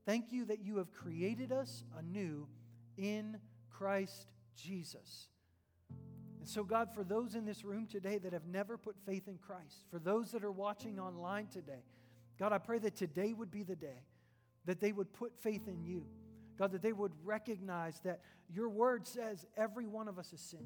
Thank 0.06 0.32
you 0.32 0.45
that 0.45 0.63
you 0.63 0.77
have 0.77 0.93
created 0.93 1.51
us 1.51 1.84
anew 1.97 2.47
in 2.95 3.39
Christ 3.71 4.27
Jesus. 4.56 5.30
And 6.39 6.47
so, 6.47 6.63
God, 6.63 6.89
for 6.93 7.04
those 7.04 7.34
in 7.34 7.45
this 7.45 7.63
room 7.63 7.88
today 7.88 8.19
that 8.19 8.34
have 8.34 8.45
never 8.45 8.77
put 8.77 8.95
faith 9.06 9.27
in 9.27 9.38
Christ, 9.39 9.86
for 9.89 9.97
those 9.97 10.32
that 10.32 10.43
are 10.43 10.51
watching 10.51 10.99
online 10.99 11.47
today, 11.47 11.84
God, 12.41 12.54
I 12.54 12.58
pray 12.58 12.80
that 12.80 12.95
today 12.95 13.34
would 13.34 13.51
be 13.51 13.62
the 13.62 13.75
day 13.75 14.01
that 14.65 14.80
they 14.80 14.91
would 14.91 15.13
put 15.13 15.32
faith 15.43 15.67
in 15.67 15.84
you. 15.84 16.08
God, 16.58 16.71
that 16.71 16.82
they 16.82 16.91
would 16.91 17.12
recognize 17.23 17.99
that 17.99 18.21
your 18.49 18.67
word 18.67 19.06
says 19.06 19.45
every 19.56 19.86
one 19.86 20.08
of 20.08 20.17
us 20.17 20.32
has 20.32 20.39
sinned. 20.39 20.65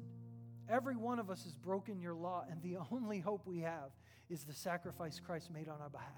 Every 0.70 0.96
one 0.96 1.18
of 1.18 1.28
us 1.28 1.44
has 1.44 1.54
broken 1.54 2.00
your 2.00 2.14
law, 2.14 2.44
and 2.50 2.62
the 2.62 2.78
only 2.90 3.20
hope 3.20 3.46
we 3.46 3.60
have 3.60 3.90
is 4.30 4.44
the 4.44 4.54
sacrifice 4.54 5.20
Christ 5.20 5.50
made 5.50 5.68
on 5.68 5.82
our 5.82 5.90
behalf. 5.90 6.08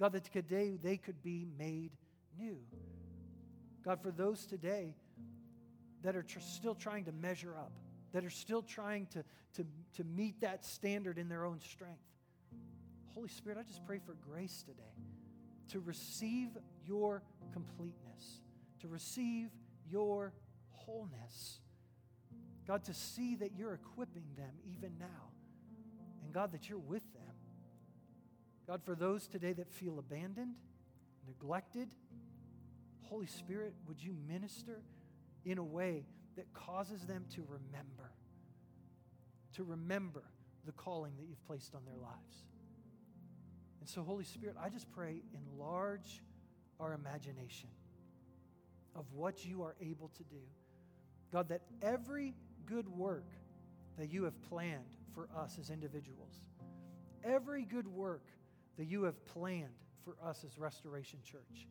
God, 0.00 0.10
that 0.10 0.24
today 0.24 0.76
they 0.82 0.96
could 0.96 1.22
be 1.22 1.46
made 1.56 1.92
new. 2.36 2.58
God, 3.84 4.02
for 4.02 4.10
those 4.10 4.44
today 4.44 4.96
that 6.02 6.16
are 6.16 6.24
tr- 6.24 6.40
still 6.40 6.74
trying 6.74 7.04
to 7.04 7.12
measure 7.12 7.54
up, 7.56 7.70
that 8.12 8.24
are 8.24 8.30
still 8.30 8.62
trying 8.62 9.06
to, 9.12 9.24
to, 9.54 9.64
to 9.98 10.02
meet 10.02 10.40
that 10.40 10.64
standard 10.64 11.16
in 11.16 11.28
their 11.28 11.44
own 11.44 11.60
strength, 11.60 12.02
Holy 13.14 13.28
Spirit, 13.28 13.58
I 13.58 13.62
just 13.62 13.84
pray 13.86 14.00
for 14.04 14.14
grace 14.14 14.64
today 14.66 14.82
to 15.70 15.80
receive 15.80 16.50
your 16.84 17.22
completeness, 17.52 18.40
to 18.80 18.88
receive 18.88 19.50
your 19.88 20.32
wholeness. 20.72 21.60
God, 22.66 22.84
to 22.84 22.94
see 22.94 23.36
that 23.36 23.52
you're 23.56 23.74
equipping 23.74 24.24
them 24.36 24.52
even 24.66 24.92
now. 24.98 25.30
And 26.24 26.32
God, 26.32 26.52
that 26.52 26.68
you're 26.68 26.78
with 26.78 27.04
them. 27.12 27.22
God, 28.66 28.82
for 28.82 28.94
those 28.94 29.26
today 29.26 29.52
that 29.52 29.70
feel 29.70 29.98
abandoned, 29.98 30.54
neglected, 31.26 31.88
Holy 33.02 33.26
Spirit, 33.26 33.74
would 33.86 34.02
you 34.02 34.14
minister 34.26 34.82
in 35.44 35.58
a 35.58 35.64
way 35.64 36.06
that 36.36 36.52
causes 36.52 37.06
them 37.06 37.26
to 37.34 37.44
remember, 37.48 38.10
to 39.54 39.62
remember 39.62 40.24
the 40.64 40.72
calling 40.72 41.12
that 41.18 41.26
you've 41.28 41.44
placed 41.46 41.74
on 41.74 41.82
their 41.84 41.96
lives. 41.96 42.44
And 43.84 43.88
so, 43.90 44.02
Holy 44.02 44.24
Spirit, 44.24 44.56
I 44.58 44.70
just 44.70 44.90
pray, 44.92 45.20
enlarge 45.52 46.22
our 46.80 46.94
imagination 46.94 47.68
of 48.96 49.04
what 49.12 49.44
you 49.44 49.62
are 49.62 49.76
able 49.78 50.08
to 50.16 50.22
do. 50.22 50.40
God, 51.30 51.50
that 51.50 51.60
every 51.82 52.34
good 52.64 52.88
work 52.88 53.28
that 53.98 54.10
you 54.10 54.24
have 54.24 54.40
planned 54.48 54.96
for 55.14 55.28
us 55.36 55.58
as 55.60 55.68
individuals, 55.68 56.32
every 57.22 57.66
good 57.66 57.86
work 57.86 58.24
that 58.78 58.86
you 58.86 59.02
have 59.02 59.22
planned 59.26 59.76
for 60.02 60.16
us 60.24 60.44
as 60.46 60.58
Restoration 60.58 61.18
Church, 61.22 61.68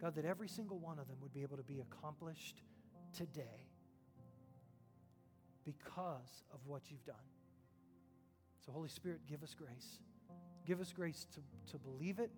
God, 0.00 0.16
that 0.16 0.24
every 0.24 0.48
single 0.48 0.80
one 0.80 0.98
of 0.98 1.06
them 1.06 1.18
would 1.22 1.32
be 1.32 1.42
able 1.42 1.58
to 1.58 1.62
be 1.62 1.78
accomplished 1.78 2.60
today 3.16 3.68
because 5.64 6.42
of 6.52 6.58
what 6.66 6.90
you've 6.90 7.06
done. 7.06 7.14
So, 8.66 8.72
Holy 8.72 8.88
Spirit, 8.88 9.20
give 9.28 9.44
us 9.44 9.54
grace. 9.54 10.00
Give 10.66 10.80
us 10.80 10.92
grace 10.92 11.26
to, 11.34 11.72
to 11.72 11.78
believe 11.78 12.18
it, 12.18 12.30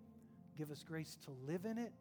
give 0.57 0.71
us 0.71 0.83
grace 0.83 1.17
to 1.25 1.31
live 1.47 1.65
in 1.65 1.79
it, 1.79 1.93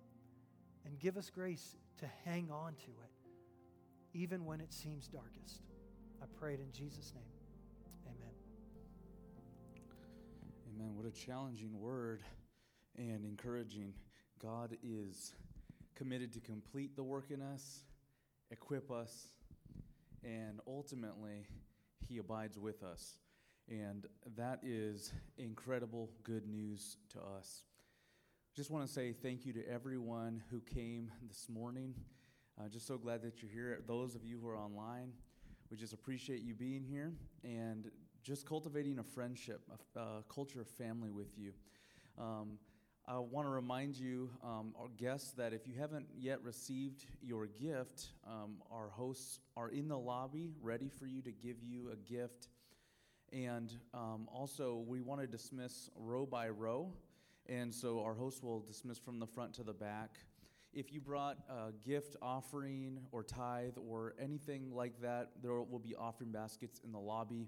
and 0.85 0.99
give 0.99 1.17
us 1.17 1.29
grace 1.29 1.75
to 1.99 2.05
hang 2.25 2.49
on 2.51 2.73
to 2.75 2.91
it, 3.03 4.17
even 4.17 4.45
when 4.45 4.61
it 4.61 4.71
seems 4.73 5.07
darkest. 5.07 5.61
I 6.21 6.25
pray 6.39 6.53
it 6.53 6.59
in 6.59 6.71
Jesus' 6.71 7.13
name. 7.13 7.23
Amen. 8.07 8.33
Amen. 10.75 10.95
What 10.95 11.05
a 11.05 11.11
challenging 11.11 11.79
word 11.79 12.21
and 12.97 13.25
encouraging. 13.25 13.93
God 14.41 14.77
is 14.83 15.33
committed 15.95 16.33
to 16.33 16.39
complete 16.39 16.95
the 16.95 17.03
work 17.03 17.31
in 17.31 17.41
us, 17.41 17.83
equip 18.51 18.91
us, 18.91 19.27
and 20.23 20.59
ultimately, 20.67 21.45
He 22.07 22.17
abides 22.17 22.57
with 22.57 22.83
us. 22.83 23.17
And 23.69 24.05
that 24.35 24.59
is 24.63 25.13
incredible 25.37 26.09
good 26.23 26.47
news 26.47 26.97
to 27.13 27.19
us. 27.19 27.63
just 28.55 28.69
want 28.69 28.85
to 28.85 28.91
say 28.91 29.13
thank 29.13 29.45
you 29.45 29.53
to 29.53 29.67
everyone 29.67 30.43
who 30.51 30.59
came 30.61 31.11
this 31.27 31.47
morning. 31.49 31.93
Uh, 32.59 32.67
just 32.67 32.85
so 32.85 32.97
glad 32.97 33.21
that 33.23 33.41
you're 33.41 33.51
here. 33.51 33.79
Those 33.87 34.15
of 34.15 34.23
you 34.23 34.37
who 34.39 34.47
are 34.47 34.57
online, 34.57 35.13
we 35.71 35.77
just 35.77 35.93
appreciate 35.93 36.41
you 36.41 36.53
being 36.53 36.83
here 36.83 37.13
and 37.43 37.89
just 38.21 38.45
cultivating 38.45 38.99
a 38.99 39.03
friendship, 39.03 39.61
a, 39.95 39.99
a 39.99 40.23
culture 40.29 40.61
of 40.61 40.67
family 40.67 41.09
with 41.09 41.37
you. 41.37 41.53
Um, 42.17 42.59
I 43.05 43.17
want 43.17 43.47
to 43.47 43.51
remind 43.51 43.97
you, 43.97 44.29
um, 44.43 44.73
our 44.79 44.87
guests, 44.97 45.31
that 45.31 45.51
if 45.51 45.67
you 45.67 45.73
haven't 45.77 46.07
yet 46.15 46.41
received 46.41 47.05
your 47.21 47.47
gift, 47.47 48.07
um, 48.25 48.61
our 48.71 48.89
hosts 48.89 49.39
are 49.57 49.69
in 49.69 49.87
the 49.87 49.97
lobby 49.97 50.53
ready 50.61 50.89
for 50.89 51.05
you 51.05 51.21
to 51.23 51.31
give 51.31 51.57
you 51.61 51.89
a 51.91 51.95
gift. 51.95 52.47
And 53.33 53.73
um, 53.93 54.27
also, 54.31 54.83
we 54.87 55.01
want 55.01 55.21
to 55.21 55.27
dismiss 55.27 55.89
row 55.95 56.25
by 56.25 56.49
row. 56.49 56.93
And 57.47 57.73
so, 57.73 58.01
our 58.03 58.13
hosts 58.13 58.43
will 58.43 58.59
dismiss 58.61 58.99
from 58.99 59.19
the 59.19 59.25
front 59.25 59.53
to 59.55 59.63
the 59.63 59.73
back. 59.73 60.11
If 60.71 60.93
you 60.93 61.01
brought 61.01 61.37
a 61.49 61.71
gift 61.85 62.15
offering 62.21 62.99
or 63.11 63.23
tithe 63.23 63.77
or 63.77 64.13
anything 64.19 64.71
like 64.73 65.01
that, 65.01 65.31
there 65.41 65.53
will 65.53 65.79
be 65.79 65.95
offering 65.95 66.31
baskets 66.31 66.79
in 66.83 66.91
the 66.91 66.99
lobby 66.99 67.47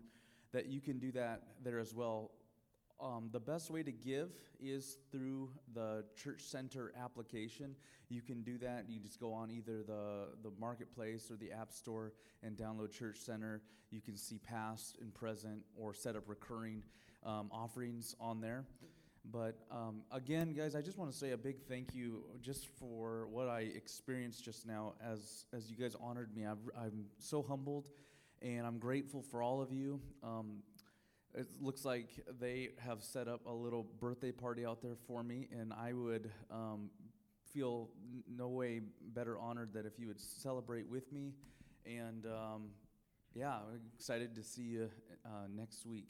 that 0.53 0.67
you 0.67 0.79
can 0.79 0.99
do 0.99 1.11
that 1.11 1.41
there 1.63 1.79
as 1.79 1.93
well 1.93 2.31
um, 2.99 3.29
the 3.31 3.39
best 3.39 3.69
way 3.69 3.83
to 3.83 3.91
give 3.91 4.29
is 4.59 4.97
through 5.11 5.49
the 5.73 6.05
church 6.15 6.41
center 6.41 6.93
application. 7.01 7.75
You 8.09 8.21
can 8.21 8.41
do 8.41 8.57
that. 8.59 8.85
You 8.87 8.99
just 8.99 9.19
go 9.19 9.33
on 9.33 9.51
either 9.51 9.83
the, 9.83 10.29
the 10.43 10.51
marketplace 10.59 11.29
or 11.29 11.35
the 11.35 11.51
app 11.51 11.73
store 11.73 12.13
and 12.43 12.55
download 12.57 12.91
Church 12.91 13.17
Center. 13.17 13.61
You 13.91 14.01
can 14.01 14.15
see 14.15 14.37
past 14.37 14.97
and 15.01 15.13
present 15.13 15.61
or 15.75 15.93
set 15.93 16.15
up 16.15 16.23
recurring 16.27 16.83
um, 17.25 17.49
offerings 17.51 18.15
on 18.19 18.39
there. 18.39 18.65
But 19.31 19.57
um, 19.71 20.03
again, 20.11 20.53
guys, 20.53 20.75
I 20.75 20.81
just 20.81 20.97
want 20.97 21.11
to 21.11 21.17
say 21.17 21.31
a 21.31 21.37
big 21.37 21.59
thank 21.67 21.95
you 21.95 22.23
just 22.41 22.67
for 22.79 23.27
what 23.27 23.47
I 23.47 23.61
experienced 23.61 24.45
just 24.45 24.67
now 24.67 24.93
as, 25.03 25.45
as 25.51 25.69
you 25.69 25.75
guys 25.75 25.95
honored 25.99 26.35
me. 26.35 26.45
i 26.45 26.51
am 26.51 27.05
so 27.17 27.41
humbled 27.41 27.87
and 28.41 28.67
I'm 28.67 28.77
grateful 28.77 29.23
for 29.23 29.41
all 29.41 29.61
of 29.61 29.71
you. 29.71 29.99
Um, 30.23 30.61
it 31.35 31.47
looks 31.61 31.83
like 31.83 32.09
they 32.39 32.69
have 32.77 33.03
set 33.03 33.27
up 33.27 33.45
a 33.45 33.51
little 33.51 33.85
birthday 33.99 34.31
party 34.31 34.65
out 34.65 34.81
there 34.81 34.95
for 35.07 35.21
me, 35.23 35.47
and 35.51 35.73
I 35.73 35.93
would 35.93 36.31
um, 36.49 36.89
feel 37.53 37.89
no 38.27 38.47
way 38.47 38.81
better 39.13 39.37
honored 39.37 39.73
that 39.73 39.85
if 39.85 39.99
you 39.99 40.07
would 40.07 40.19
celebrate 40.19 40.87
with 40.87 41.11
me. 41.11 41.33
And 41.85 42.25
um, 42.25 42.69
yeah, 43.33 43.55
I'm 43.55 43.81
excited 43.95 44.33
to 44.35 44.43
see 44.43 44.63
you 44.63 44.89
uh, 45.25 45.47
next 45.53 45.85
week. 45.85 46.09